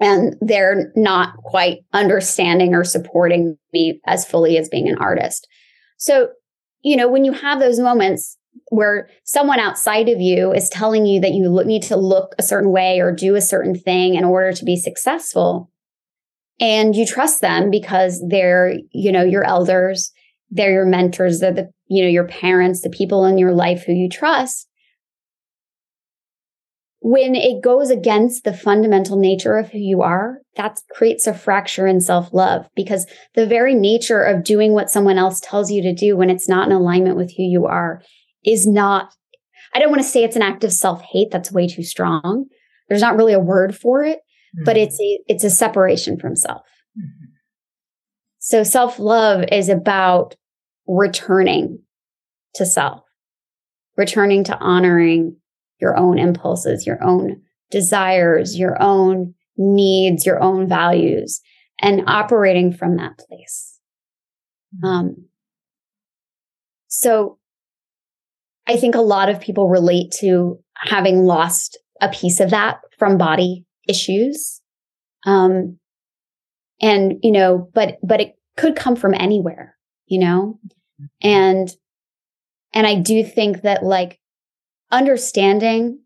and 0.00 0.36
they're 0.40 0.92
not 0.94 1.36
quite 1.38 1.78
understanding 1.92 2.74
or 2.74 2.84
supporting 2.84 3.58
me 3.72 4.00
as 4.06 4.24
fully 4.24 4.56
as 4.56 4.68
being 4.68 4.88
an 4.88 4.98
artist. 4.98 5.48
So, 5.96 6.28
you 6.82 6.96
know, 6.96 7.08
when 7.08 7.24
you 7.24 7.32
have 7.32 7.58
those 7.58 7.80
moments 7.80 8.36
where 8.70 9.08
someone 9.24 9.58
outside 9.58 10.08
of 10.08 10.20
you 10.20 10.52
is 10.52 10.68
telling 10.68 11.06
you 11.06 11.20
that 11.20 11.32
you 11.32 11.62
need 11.64 11.82
to 11.82 11.96
look 11.96 12.34
a 12.38 12.42
certain 12.42 12.70
way 12.70 13.00
or 13.00 13.12
do 13.12 13.34
a 13.34 13.40
certain 13.40 13.74
thing 13.74 14.14
in 14.14 14.24
order 14.24 14.52
to 14.52 14.64
be 14.64 14.76
successful, 14.76 15.70
and 16.60 16.94
you 16.94 17.06
trust 17.06 17.40
them 17.40 17.70
because 17.70 18.22
they're, 18.28 18.74
you 18.90 19.12
know, 19.12 19.22
your 19.22 19.44
elders, 19.44 20.12
they're 20.50 20.72
your 20.72 20.86
mentors, 20.86 21.40
they're 21.40 21.52
the, 21.52 21.70
you 21.86 22.02
know, 22.02 22.08
your 22.08 22.26
parents, 22.26 22.82
the 22.82 22.90
people 22.90 23.24
in 23.24 23.38
your 23.38 23.52
life 23.52 23.84
who 23.84 23.92
you 23.92 24.08
trust. 24.08 24.67
When 27.00 27.36
it 27.36 27.62
goes 27.62 27.90
against 27.90 28.42
the 28.42 28.52
fundamental 28.52 29.16
nature 29.16 29.56
of 29.56 29.70
who 29.70 29.78
you 29.78 30.02
are, 30.02 30.38
that 30.56 30.80
creates 30.90 31.26
a 31.26 31.34
fracture 31.34 31.86
in 31.86 32.00
self 32.00 32.32
love 32.32 32.68
because 32.74 33.06
the 33.34 33.46
very 33.46 33.74
nature 33.74 34.22
of 34.22 34.42
doing 34.42 34.72
what 34.72 34.90
someone 34.90 35.16
else 35.16 35.40
tells 35.40 35.70
you 35.70 35.80
to 35.82 35.94
do 35.94 36.16
when 36.16 36.28
it's 36.28 36.48
not 36.48 36.66
in 36.66 36.72
alignment 36.72 37.16
with 37.16 37.32
who 37.36 37.44
you 37.44 37.66
are 37.66 38.02
is 38.44 38.66
not, 38.66 39.14
I 39.72 39.78
don't 39.78 39.90
want 39.90 40.02
to 40.02 40.08
say 40.08 40.24
it's 40.24 40.36
an 40.36 40.42
act 40.42 40.64
of 40.64 40.72
self 40.72 41.00
hate. 41.02 41.30
That's 41.30 41.52
way 41.52 41.68
too 41.68 41.84
strong. 41.84 42.46
There's 42.88 43.02
not 43.02 43.16
really 43.16 43.32
a 43.32 43.40
word 43.40 43.76
for 43.76 44.02
it, 44.02 44.18
mm-hmm. 44.18 44.64
but 44.64 44.76
it's 44.76 45.00
a, 45.00 45.18
it's 45.28 45.44
a 45.44 45.50
separation 45.50 46.18
from 46.18 46.34
self. 46.34 46.62
Mm-hmm. 46.98 47.26
So 48.40 48.64
self 48.64 48.98
love 48.98 49.44
is 49.52 49.68
about 49.68 50.34
returning 50.88 51.80
to 52.54 52.66
self, 52.66 53.02
returning 53.96 54.42
to 54.44 54.58
honoring 54.58 55.36
your 55.80 55.96
own 55.96 56.18
impulses, 56.18 56.86
your 56.86 57.02
own 57.02 57.42
desires, 57.70 58.58
your 58.58 58.80
own 58.82 59.34
needs, 59.56 60.24
your 60.24 60.42
own 60.42 60.68
values, 60.68 61.40
and 61.80 62.02
operating 62.06 62.72
from 62.72 62.96
that 62.96 63.18
place. 63.18 63.78
Mm-hmm. 64.76 64.86
Um, 64.86 65.16
so 66.88 67.38
I 68.66 68.76
think 68.76 68.94
a 68.94 69.00
lot 69.00 69.28
of 69.28 69.40
people 69.40 69.68
relate 69.68 70.12
to 70.20 70.58
having 70.76 71.24
lost 71.24 71.78
a 72.00 72.08
piece 72.08 72.40
of 72.40 72.50
that 72.50 72.78
from 72.98 73.18
body 73.18 73.64
issues. 73.88 74.60
Um, 75.26 75.78
and, 76.80 77.14
you 77.22 77.32
know, 77.32 77.68
but, 77.74 77.98
but 78.02 78.20
it 78.20 78.34
could 78.56 78.76
come 78.76 78.94
from 78.94 79.14
anywhere, 79.14 79.76
you 80.06 80.20
know, 80.20 80.60
and, 81.22 81.68
and 82.72 82.86
I 82.86 82.96
do 82.96 83.24
think 83.24 83.62
that 83.62 83.82
like 83.82 84.20
understanding 84.90 86.00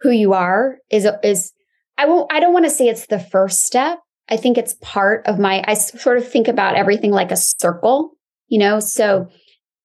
who 0.00 0.10
you 0.10 0.32
are 0.32 0.78
is, 0.90 1.06
is, 1.22 1.52
I 1.96 2.06
won't, 2.06 2.32
I 2.32 2.40
don't 2.40 2.52
want 2.52 2.64
to 2.64 2.70
say 2.70 2.88
it's 2.88 3.06
the 3.06 3.18
first 3.18 3.60
step. 3.60 3.98
I 4.28 4.36
think 4.36 4.58
it's 4.58 4.76
part 4.82 5.26
of 5.26 5.38
my, 5.38 5.64
I 5.66 5.74
sort 5.74 6.18
of 6.18 6.28
think 6.28 6.48
about 6.48 6.76
everything 6.76 7.10
like 7.10 7.32
a 7.32 7.36
circle, 7.36 8.12
you 8.48 8.58
know, 8.58 8.78
so, 8.78 9.28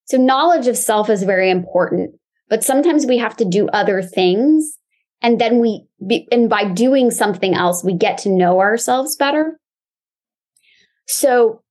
so 0.06 0.18
knowledge 0.18 0.68
of 0.68 0.78
self 0.78 1.10
is 1.10 1.24
very 1.24 1.50
important, 1.50 2.12
but 2.50 2.64
sometimes 2.64 3.06
we 3.06 3.18
have 3.18 3.38
to 3.38 3.46
do 3.46 3.68
other 3.70 4.02
things 4.02 4.78
and 5.24 5.40
then 5.40 5.60
we, 5.60 5.88
be, 6.06 6.28
and 6.32 6.50
by 6.50 6.66
doing 6.66 7.10
something 7.10 7.56
else, 7.56 7.84
we 7.84 7.94
get 7.94 8.18
to 8.20 8.30
know 8.30 8.60
ourselves 8.60 9.16
better. 9.16 9.58
So 11.08 11.62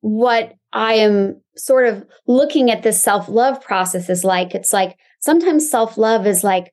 what 0.00 0.54
I 0.72 0.94
am 0.94 1.42
sort 1.56 1.86
of 1.86 2.06
looking 2.26 2.70
at 2.70 2.84
this 2.84 3.02
self 3.02 3.28
love 3.28 3.60
process 3.60 4.08
is 4.08 4.22
like, 4.24 4.54
it's 4.54 4.72
like 4.72 4.96
sometimes 5.22 5.70
self 5.70 5.96
love 5.96 6.26
is 6.26 6.44
like, 6.44 6.72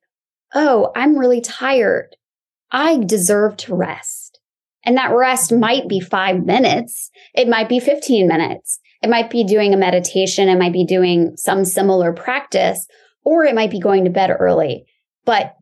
oh, 0.53 0.91
I'm 0.95 1.17
really 1.17 1.41
tired. 1.41 2.15
I 2.71 2.97
deserve 2.97 3.57
to 3.57 3.75
rest. 3.75 4.39
And 4.83 4.97
that 4.97 5.13
rest 5.13 5.51
might 5.51 5.87
be 5.87 5.99
five 5.99 6.45
minutes. 6.45 7.09
It 7.33 7.47
might 7.47 7.69
be 7.69 7.79
15 7.79 8.27
minutes. 8.27 8.79
It 9.01 9.09
might 9.09 9.29
be 9.29 9.43
doing 9.43 9.73
a 9.73 9.77
meditation. 9.77 10.49
It 10.49 10.57
might 10.57 10.73
be 10.73 10.85
doing 10.85 11.33
some 11.35 11.65
similar 11.65 12.13
practice, 12.13 12.87
or 13.23 13.43
it 13.43 13.55
might 13.55 13.71
be 13.71 13.79
going 13.79 14.05
to 14.05 14.09
bed 14.09 14.35
early. 14.37 14.85
But 15.25 15.55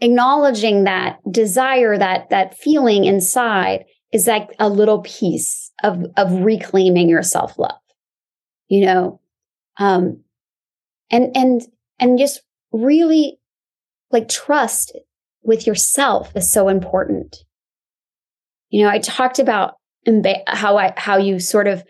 acknowledging 0.00 0.84
that 0.84 1.18
desire, 1.30 1.96
that, 1.96 2.30
that 2.30 2.58
feeling 2.58 3.04
inside 3.04 3.84
is 4.12 4.26
like 4.26 4.50
a 4.58 4.68
little 4.68 5.00
piece 5.02 5.72
of, 5.82 6.04
of 6.16 6.32
reclaiming 6.32 7.08
your 7.08 7.22
self 7.22 7.58
love, 7.58 7.72
you 8.68 8.84
know? 8.84 9.20
Um, 9.78 10.22
and, 11.10 11.36
and, 11.36 11.62
and 12.04 12.18
just 12.18 12.42
really 12.70 13.38
like 14.10 14.28
trust 14.28 14.94
with 15.42 15.66
yourself 15.66 16.30
is 16.36 16.52
so 16.52 16.68
important. 16.68 17.34
You 18.68 18.84
know, 18.84 18.90
I 18.90 18.98
talked 18.98 19.38
about 19.38 19.76
how 20.46 20.76
I, 20.76 20.92
how 20.98 21.16
you 21.16 21.40
sort 21.40 21.66
of, 21.66 21.82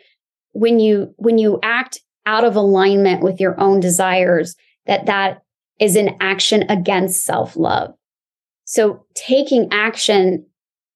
when 0.52 0.78
you, 0.78 1.14
when 1.16 1.36
you 1.36 1.58
act 1.64 1.98
out 2.26 2.44
of 2.44 2.54
alignment 2.54 3.24
with 3.24 3.40
your 3.40 3.60
own 3.60 3.80
desires, 3.80 4.54
that 4.86 5.06
that 5.06 5.42
is 5.80 5.96
an 5.96 6.16
action 6.20 6.62
against 6.70 7.24
self 7.24 7.56
love. 7.56 7.94
So 8.66 9.06
taking 9.16 9.68
action 9.72 10.46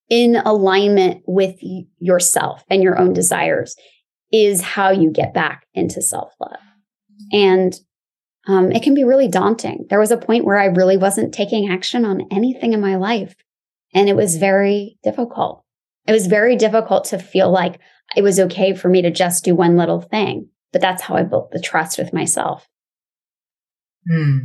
in 0.08 0.36
alignment 0.36 1.22
with 1.26 1.56
yourself 1.98 2.62
and 2.70 2.84
your 2.84 2.96
own 2.96 3.14
desires 3.14 3.74
is 4.32 4.62
how 4.62 4.90
you 4.90 5.10
get 5.10 5.34
back 5.34 5.66
into 5.74 6.00
self 6.02 6.32
love. 6.40 6.60
And 7.32 7.74
um, 8.48 8.72
it 8.72 8.82
can 8.82 8.94
be 8.94 9.04
really 9.04 9.28
daunting. 9.28 9.86
There 9.90 10.00
was 10.00 10.10
a 10.10 10.16
point 10.16 10.46
where 10.46 10.58
I 10.58 10.66
really 10.66 10.96
wasn't 10.96 11.34
taking 11.34 11.70
action 11.70 12.06
on 12.06 12.26
anything 12.30 12.72
in 12.72 12.80
my 12.80 12.96
life. 12.96 13.36
And 13.94 14.08
it 14.08 14.16
was 14.16 14.36
very 14.36 14.98
difficult. 15.04 15.64
It 16.06 16.12
was 16.12 16.26
very 16.26 16.56
difficult 16.56 17.04
to 17.06 17.18
feel 17.18 17.50
like 17.50 17.78
it 18.16 18.22
was 18.22 18.40
okay 18.40 18.74
for 18.74 18.88
me 18.88 19.02
to 19.02 19.10
just 19.10 19.44
do 19.44 19.54
one 19.54 19.76
little 19.76 20.00
thing. 20.00 20.48
But 20.72 20.80
that's 20.80 21.02
how 21.02 21.14
I 21.14 21.24
built 21.24 21.50
the 21.50 21.60
trust 21.60 21.98
with 21.98 22.14
myself. 22.14 22.66
Hmm. 24.10 24.38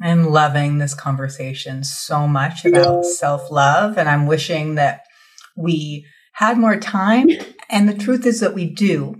I'm 0.00 0.30
loving 0.30 0.78
this 0.78 0.94
conversation 0.94 1.84
so 1.84 2.26
much 2.26 2.64
about 2.64 3.04
self 3.04 3.50
love, 3.50 3.96
and 3.96 4.08
I'm 4.08 4.26
wishing 4.26 4.74
that 4.74 5.04
we 5.56 6.06
had 6.32 6.58
more 6.58 6.76
time. 6.76 7.28
And 7.70 7.88
the 7.88 7.94
truth 7.94 8.26
is 8.26 8.40
that 8.40 8.54
we 8.54 8.72
do, 8.72 9.16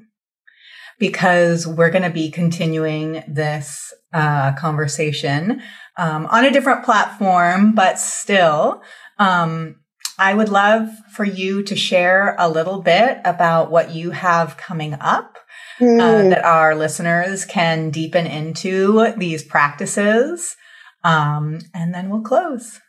because 1.05 1.67
we're 1.67 1.90
going 1.90 2.03
to 2.03 2.09
be 2.09 2.31
continuing 2.31 3.23
this 3.29 3.93
uh, 4.14 4.55
conversation 4.55 5.61
um, 5.99 6.25
on 6.25 6.47
a 6.47 6.51
different 6.51 6.83
platform, 6.83 7.75
but 7.75 7.99
still. 7.99 8.81
Um, 9.19 9.77
I 10.19 10.33
would 10.33 10.49
love 10.49 10.88
for 11.12 11.27
you 11.27 11.62
to 11.64 11.77
share 11.77 12.35
a 12.38 12.49
little 12.49 12.81
bit 12.81 13.19
about 13.27 13.71
what 13.71 13.90
you 13.90 14.12
have 14.12 14.57
coming 14.57 14.95
up 14.99 15.37
mm. 15.79 16.01
uh, 16.01 16.31
that 16.31 16.43
our 16.43 16.75
listeners 16.75 17.45
can 17.45 17.90
deepen 17.90 18.27
into 18.27 19.12
these 19.19 19.45
practices. 19.45 20.57
Um, 21.03 21.59
and 21.75 21.93
then 21.93 22.09
we'll 22.09 22.23
close. 22.23 22.81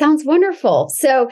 Sounds 0.00 0.24
wonderful. 0.24 0.88
So, 0.92 1.30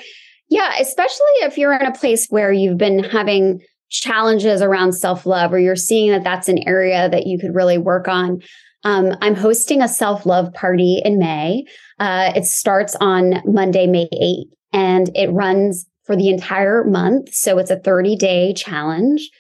yeah, 0.48 0.74
especially 0.78 1.35
if 1.40 1.58
you're 1.58 1.74
in 1.74 1.87
a 1.87 1.92
place 1.92 2.28
where 2.30 2.52
you've 2.52 2.78
been 2.78 3.02
having 3.02 3.61
challenges 3.92 4.62
around 4.62 4.92
self 4.92 5.26
love 5.26 5.52
or 5.52 5.59
you're 5.59 5.76
seeing 5.76 6.11
that 6.11 6.24
that's 6.24 6.48
an 6.48 6.66
area 6.66 7.09
that 7.11 7.26
you 7.26 7.38
could 7.38 7.55
really 7.55 7.78
work 7.78 8.09
on. 8.09 8.40
Um, 8.85 9.14
I'm 9.20 9.37
hosting 9.37 9.83
a 9.83 9.88
self 9.88 10.26
love 10.26 10.52
party 10.55 11.00
in 11.05 11.18
May. 11.18 11.64
Uh, 12.00 12.33
it 12.35 12.44
starts 12.44 12.96
on 13.00 13.40
Monday, 13.44 13.87
May 13.87 14.09
8th, 14.12 14.50
and 14.72 15.11
it 15.14 15.31
runs 15.31 15.87
for 16.05 16.16
the 16.16 16.31
entire 16.31 16.85
month. 16.85 17.33
So 17.33 17.59
it's 17.59 17.70
a 17.70 17.78
30 17.78 18.16
day 18.16 18.55
challenge. 18.55 19.31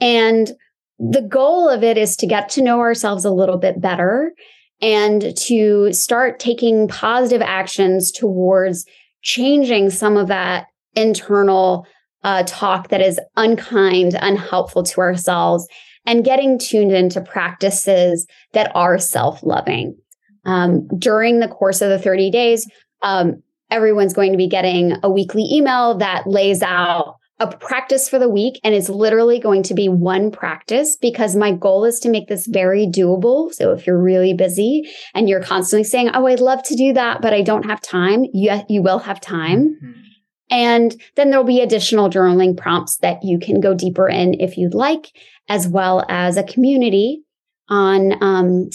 And 0.00 0.52
the 0.98 1.22
goal 1.22 1.68
of 1.68 1.82
it 1.82 1.98
is 1.98 2.16
to 2.16 2.26
get 2.26 2.48
to 2.50 2.62
know 2.62 2.80
ourselves 2.80 3.24
a 3.24 3.30
little 3.30 3.58
bit 3.58 3.80
better 3.80 4.32
and 4.80 5.36
to 5.36 5.92
start 5.92 6.38
taking 6.38 6.88
positive 6.88 7.42
actions 7.42 8.10
towards 8.10 8.86
changing 9.22 9.90
some 9.90 10.16
of 10.16 10.28
that 10.28 10.66
internal 10.94 11.86
uh, 12.24 12.44
talk 12.46 12.88
that 12.88 13.00
is 13.00 13.20
unkind, 13.36 14.16
unhelpful 14.20 14.82
to 14.84 15.00
ourselves, 15.00 15.66
and 16.06 16.24
getting 16.24 16.58
tuned 16.58 16.92
into 16.92 17.20
practices 17.20 18.26
that 18.52 18.70
are 18.74 18.98
self 18.98 19.42
loving. 19.42 19.96
Um, 20.44 20.88
during 20.98 21.38
the 21.38 21.48
course 21.48 21.80
of 21.80 21.88
the 21.88 21.98
30 21.98 22.30
days, 22.30 22.68
um, 23.02 23.42
everyone's 23.70 24.12
going 24.12 24.32
to 24.32 24.38
be 24.38 24.48
getting 24.48 24.96
a 25.02 25.10
weekly 25.10 25.46
email 25.52 25.96
that 25.98 26.26
lays 26.26 26.62
out 26.62 27.16
a 27.42 27.56
practice 27.56 28.08
for 28.08 28.18
the 28.18 28.28
week 28.28 28.60
and 28.62 28.74
it's 28.74 28.88
literally 28.88 29.40
going 29.40 29.64
to 29.64 29.74
be 29.74 29.88
one 29.88 30.30
practice 30.30 30.96
because 30.96 31.34
my 31.34 31.50
goal 31.50 31.84
is 31.84 31.98
to 31.98 32.08
make 32.08 32.28
this 32.28 32.46
very 32.46 32.86
doable. 32.86 33.52
So 33.52 33.72
if 33.72 33.84
you're 33.86 34.00
really 34.00 34.32
busy 34.32 34.88
and 35.12 35.28
you're 35.28 35.42
constantly 35.42 35.82
saying, 35.84 36.10
"Oh, 36.14 36.26
I'd 36.26 36.40
love 36.40 36.62
to 36.64 36.76
do 36.76 36.92
that, 36.92 37.20
but 37.20 37.32
I 37.32 37.42
don't 37.42 37.64
have 37.64 37.80
time," 37.80 38.26
you 38.32 38.52
you 38.68 38.80
will 38.82 39.00
have 39.00 39.20
time. 39.20 39.76
Mm-hmm. 39.82 40.11
And 40.52 40.94
then 41.16 41.30
there'll 41.30 41.46
be 41.46 41.62
additional 41.62 42.10
journaling 42.10 42.54
prompts 42.54 42.98
that 42.98 43.24
you 43.24 43.38
can 43.38 43.58
go 43.58 43.72
deeper 43.72 44.06
in 44.06 44.38
if 44.38 44.58
you'd 44.58 44.74
like, 44.74 45.06
as 45.48 45.66
well 45.66 46.04
as 46.10 46.36
a 46.36 46.42
community 46.42 47.22
on 47.70 48.22
um, 48.22 48.68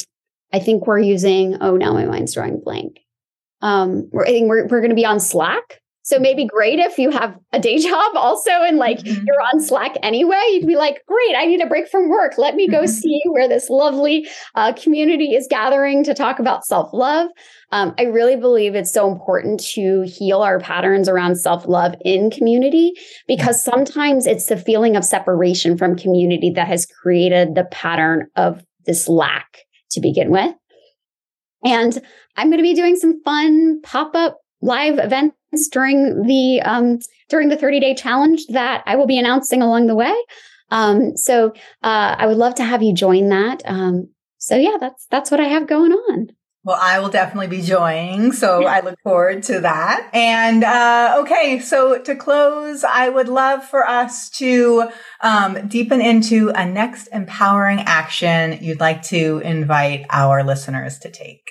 I 0.51 0.57
think 0.57 0.87
we're 0.87 0.99
using 0.99 1.57
oh 1.61 1.77
now 1.77 1.93
my 1.93 2.05
mind's 2.05 2.33
drawing 2.33 2.59
blank. 2.63 2.99
Um, 3.61 4.09
I 4.19 4.25
think 4.25 4.49
we're 4.49 4.65
we're 4.67 4.81
going 4.81 4.89
to 4.89 4.95
be 4.95 5.05
on 5.05 5.19
Slack 5.19 5.79
So 6.07 6.19
maybe 6.19 6.45
great 6.45 6.79
if 6.79 6.97
you 6.97 7.11
have 7.11 7.37
a 7.51 7.59
day 7.59 7.79
job 7.89 8.15
also 8.15 8.49
and 8.49 8.77
like 8.77 8.99
mm-hmm. 8.99 9.25
you're 9.25 9.41
on 9.53 9.59
Slack 9.61 9.97
anyway. 10.01 10.41
You'd 10.51 10.65
be 10.65 10.77
like, 10.77 11.03
great, 11.05 11.35
I 11.35 11.43
need 11.45 11.59
a 11.59 11.67
break 11.67 11.89
from 11.89 12.07
work. 12.07 12.37
Let 12.37 12.55
me 12.55 12.69
go 12.69 12.83
mm-hmm. 12.83 12.87
see 12.87 13.21
where 13.25 13.49
this 13.49 13.69
lovely 13.69 14.25
uh, 14.55 14.71
community 14.71 15.35
is 15.35 15.47
gathering 15.49 16.05
to 16.05 16.13
talk 16.13 16.39
about 16.39 16.65
self 16.65 16.93
love. 16.93 17.27
Um, 17.73 17.93
I 17.99 18.03
really 18.03 18.37
believe 18.37 18.73
it's 18.73 18.93
so 18.93 19.11
important 19.11 19.59
to 19.73 20.03
heal 20.07 20.43
our 20.43 20.61
patterns 20.61 21.09
around 21.09 21.35
self 21.35 21.67
love 21.67 21.93
in 22.05 22.31
community 22.31 22.93
because 23.27 23.61
sometimes 23.61 24.25
it's 24.25 24.45
the 24.45 24.55
feeling 24.55 24.95
of 24.95 25.03
separation 25.03 25.77
from 25.77 25.97
community 25.97 26.51
that 26.51 26.69
has 26.69 26.85
created 26.85 27.53
the 27.53 27.65
pattern 27.65 28.27
of 28.37 28.63
this 28.85 29.09
lack 29.09 29.57
to 29.91 29.99
begin 29.99 30.31
with. 30.31 30.55
And 31.65 32.01
I'm 32.37 32.47
going 32.47 32.59
to 32.59 32.63
be 32.63 32.75
doing 32.75 32.95
some 32.95 33.21
fun 33.23 33.81
pop 33.81 34.15
up 34.15 34.37
live 34.61 34.99
events 34.99 35.36
during 35.71 36.23
the 36.23 36.61
um, 36.63 36.99
during 37.29 37.49
the 37.49 37.57
30 37.57 37.79
day 37.79 37.95
challenge 37.95 38.45
that 38.49 38.83
I 38.85 38.95
will 38.95 39.07
be 39.07 39.17
announcing 39.17 39.61
along 39.61 39.87
the 39.87 39.95
way. 39.95 40.15
Um, 40.69 41.15
so 41.15 41.53
uh, 41.83 42.15
I 42.17 42.27
would 42.27 42.37
love 42.37 42.55
to 42.55 42.63
have 42.63 42.83
you 42.83 42.93
join 42.93 43.29
that. 43.29 43.61
Um, 43.65 44.09
so 44.37 44.55
yeah, 44.55 44.77
that's 44.79 45.07
that's 45.09 45.31
what 45.31 45.39
I 45.39 45.45
have 45.45 45.67
going 45.67 45.91
on. 45.91 46.29
Well, 46.63 46.77
I 46.81 46.99
will 46.99 47.07
definitely 47.07 47.47
be 47.47 47.61
joining. 47.61 48.33
So 48.33 48.65
I 48.65 48.81
look 48.81 48.99
forward 49.01 49.41
to 49.43 49.61
that. 49.61 50.09
And 50.13 50.65
uh, 50.65 51.15
okay, 51.19 51.59
so 51.59 51.97
to 52.01 52.13
close, 52.13 52.83
I 52.83 53.07
would 53.07 53.29
love 53.29 53.63
for 53.63 53.87
us 53.87 54.29
to 54.31 54.89
um, 55.21 55.69
deepen 55.69 56.01
into 56.01 56.49
a 56.49 56.65
next 56.65 57.07
empowering 57.13 57.79
action 57.79 58.57
you'd 58.61 58.81
like 58.81 59.01
to 59.03 59.39
invite 59.45 60.07
our 60.09 60.43
listeners 60.43 60.99
to 60.99 61.09
take. 61.09 61.49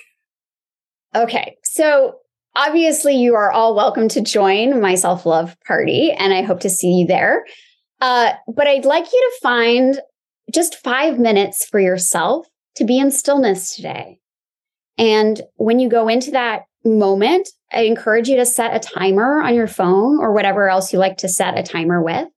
Okay, 1.15 1.57
so 1.63 2.17
obviously 2.57 3.15
you 3.15 3.35
are 3.35 3.51
all 3.51 3.75
welcome 3.75 4.09
to 4.09 4.21
join 4.21 4.81
my 4.81 4.95
self 4.95 5.25
love 5.25 5.55
party, 5.65 6.11
and 6.11 6.33
I 6.33 6.41
hope 6.41 6.59
to 6.61 6.69
see 6.69 6.91
you 6.91 7.07
there. 7.07 7.45
Uh, 8.01 8.33
but 8.53 8.67
I'd 8.67 8.85
like 8.85 9.05
you 9.05 9.31
to 9.31 9.39
find 9.41 9.99
just 10.53 10.75
five 10.75 11.19
minutes 11.19 11.65
for 11.65 11.79
yourself 11.79 12.47
to 12.75 12.83
be 12.83 12.99
in 12.99 13.11
stillness 13.11 13.75
today. 13.75 14.19
And 14.97 15.41
when 15.55 15.79
you 15.79 15.89
go 15.89 16.07
into 16.07 16.31
that 16.31 16.63
moment, 16.83 17.49
I 17.71 17.81
encourage 17.81 18.27
you 18.27 18.37
to 18.37 18.45
set 18.45 18.75
a 18.75 18.79
timer 18.79 19.41
on 19.41 19.53
your 19.53 19.67
phone 19.67 20.19
or 20.19 20.33
whatever 20.33 20.69
else 20.69 20.91
you 20.91 20.99
like 20.99 21.17
to 21.17 21.29
set 21.29 21.57
a 21.57 21.63
timer 21.63 22.03
with, 22.03 22.27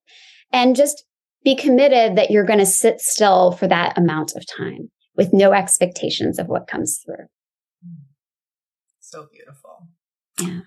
and 0.53 0.77
just 0.77 1.05
be 1.43 1.57
committed 1.57 2.17
that 2.17 2.31
you're 2.31 2.45
going 2.45 2.59
to 2.59 2.67
sit 2.67 3.01
still 3.01 3.53
for 3.53 3.67
that 3.67 3.97
amount 3.97 4.33
of 4.37 4.45
time 4.47 4.91
with 5.17 5.33
no 5.33 5.53
expectations 5.53 6.39
of 6.39 6.49
what 6.49 6.67
comes 6.67 7.01
through. 7.05 7.27
So 9.01 9.27
beautiful. 9.33 9.70
Yeah. 10.41 10.61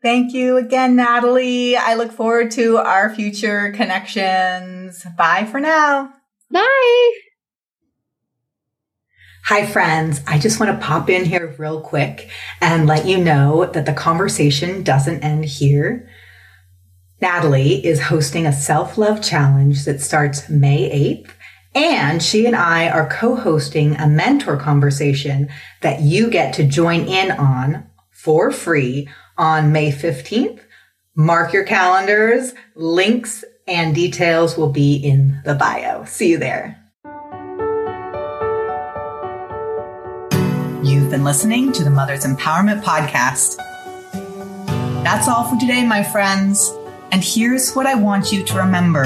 Thank 0.00 0.32
you 0.32 0.56
again, 0.56 0.94
Natalie. 0.94 1.76
I 1.76 1.94
look 1.94 2.12
forward 2.12 2.52
to 2.52 2.76
our 2.76 3.12
future 3.12 3.72
connections. 3.72 5.04
Bye 5.16 5.44
for 5.44 5.58
now. 5.58 6.12
Bye. 6.50 7.12
Hi, 9.46 9.66
friends. 9.66 10.20
I 10.26 10.38
just 10.38 10.60
want 10.60 10.78
to 10.78 10.86
pop 10.86 11.10
in 11.10 11.24
here 11.24 11.54
real 11.58 11.80
quick 11.80 12.30
and 12.60 12.86
let 12.86 13.06
you 13.06 13.18
know 13.18 13.64
that 13.64 13.86
the 13.86 13.92
conversation 13.92 14.82
doesn't 14.84 15.24
end 15.24 15.46
here. 15.46 16.08
Natalie 17.20 17.84
is 17.84 18.02
hosting 18.02 18.46
a 18.46 18.52
self 18.52 18.98
love 18.98 19.22
challenge 19.22 19.84
that 19.84 20.00
starts 20.00 20.48
May 20.48 20.90
8th. 21.24 21.30
And 21.74 22.22
she 22.22 22.46
and 22.46 22.54
I 22.54 22.88
are 22.88 23.08
co 23.08 23.34
hosting 23.34 23.96
a 23.96 24.06
mentor 24.06 24.56
conversation 24.56 25.48
that 25.80 26.02
you 26.02 26.30
get 26.30 26.54
to 26.54 26.64
join 26.64 27.06
in 27.06 27.30
on 27.32 27.87
for 28.18 28.50
free 28.50 29.08
on 29.36 29.70
May 29.70 29.92
15th. 29.92 30.58
Mark 31.14 31.52
your 31.52 31.62
calendars. 31.62 32.52
Links 32.74 33.44
and 33.68 33.94
details 33.94 34.58
will 34.58 34.70
be 34.70 34.96
in 34.96 35.40
the 35.44 35.54
bio. 35.54 36.04
See 36.04 36.30
you 36.30 36.38
there. 36.38 36.84
You've 40.82 41.10
been 41.10 41.22
listening 41.22 41.70
to 41.72 41.84
the 41.84 41.90
Mother's 41.90 42.24
Empowerment 42.24 42.82
Podcast. 42.82 43.56
That's 45.04 45.28
all 45.28 45.48
for 45.48 45.58
today, 45.60 45.86
my 45.86 46.02
friends. 46.02 46.72
And 47.12 47.22
here's 47.22 47.72
what 47.74 47.86
I 47.86 47.94
want 47.94 48.32
you 48.32 48.44
to 48.44 48.54
remember 48.54 49.04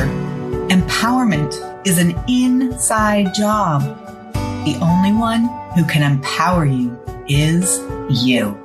empowerment 0.69 1.87
is 1.87 1.99
an 1.99 2.19
inside 2.29 3.35
job. 3.35 3.83
The 4.65 4.79
only 4.81 5.13
one 5.13 5.49
who 5.75 5.85
can 5.85 6.03
empower 6.03 6.65
you 6.65 6.99
is 7.29 7.79
you. 8.11 8.62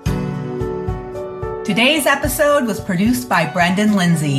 Today's 1.68 2.06
episode 2.06 2.66
was 2.66 2.80
produced 2.80 3.28
by 3.28 3.46
Brendan 3.46 3.98
Lindsay. 3.98 4.38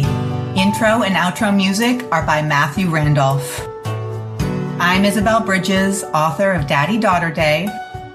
Intro 0.57 1.03
and 1.03 1.15
outro 1.15 1.55
music 1.55 2.03
are 2.11 2.25
by 2.25 2.41
Matthew 2.41 2.89
Randolph. 2.89 3.61
I'm 4.81 5.05
Isabelle 5.05 5.45
Bridges, 5.45 6.05
author 6.05 6.53
of 6.53 6.67
Daddy 6.67 6.97
Daughter 6.97 7.31
Day. 7.31 7.69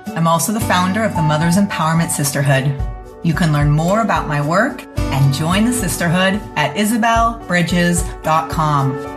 I'm 0.07 0.27
also 0.27 0.51
the 0.51 0.59
founder 0.59 1.03
of 1.03 1.15
the 1.15 1.21
Mothers 1.21 1.57
Empowerment 1.57 2.09
Sisterhood. 2.09 2.75
You 3.21 3.35
can 3.35 3.53
learn 3.53 3.69
more 3.69 4.01
about 4.01 4.27
my 4.27 4.43
work 4.43 4.83
and 4.97 5.31
join 5.31 5.65
the 5.65 5.73
sisterhood 5.73 6.41
at 6.55 6.75
isabellebridges.com. 6.75 9.12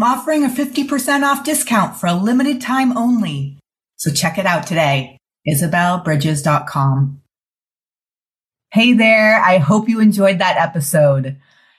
I'm 0.00 0.18
offering 0.18 0.44
a 0.44 0.48
50% 0.48 1.24
off 1.24 1.44
discount 1.44 1.94
for 1.94 2.06
a 2.06 2.14
limited 2.14 2.62
time 2.62 2.96
only. 2.96 3.58
So 3.96 4.10
check 4.10 4.38
it 4.38 4.46
out 4.46 4.66
today. 4.66 5.18
IsabelleBridges.com. 5.46 7.20
Hey 8.72 8.94
there. 8.94 9.38
I 9.42 9.58
hope 9.58 9.90
you 9.90 10.00
enjoyed 10.00 10.38
that 10.38 10.56
episode. 10.56 11.36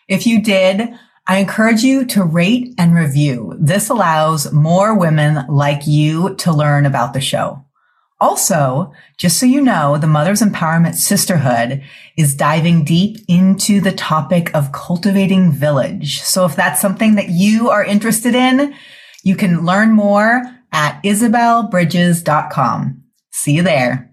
If 0.07 0.27
you 0.27 0.39
did, 0.39 0.93
I 1.25 1.37
encourage 1.39 1.81
you 1.81 2.05
to 2.05 2.23
rate 2.23 2.75
and 2.77 2.93
review. 2.93 3.57
This 3.59 3.89
allows 3.89 4.53
more 4.53 4.95
women 4.95 5.47
like 5.47 5.87
you 5.87 6.35
to 6.35 6.53
learn 6.53 6.85
about 6.85 7.13
the 7.13 7.21
show. 7.21 7.65
Also, 8.21 8.93
just 9.17 9.39
so 9.39 9.47
you 9.47 9.61
know, 9.61 9.97
the 9.97 10.05
Mother's 10.05 10.41
Empowerment 10.41 10.93
Sisterhood 10.93 11.83
is 12.15 12.35
diving 12.35 12.85
deep 12.85 13.17
into 13.27 13.81
the 13.81 13.91
topic 13.91 14.53
of 14.53 14.71
cultivating 14.71 15.51
village. 15.51 16.21
So 16.21 16.45
if 16.45 16.55
that's 16.55 16.79
something 16.79 17.15
that 17.15 17.29
you 17.29 17.71
are 17.71 17.83
interested 17.83 18.35
in, 18.35 18.75
you 19.23 19.35
can 19.35 19.65
learn 19.65 19.91
more 19.91 20.43
at 20.71 21.01
isabellebridges.com. 21.03 23.03
See 23.31 23.53
you 23.53 23.63
there. 23.63 24.10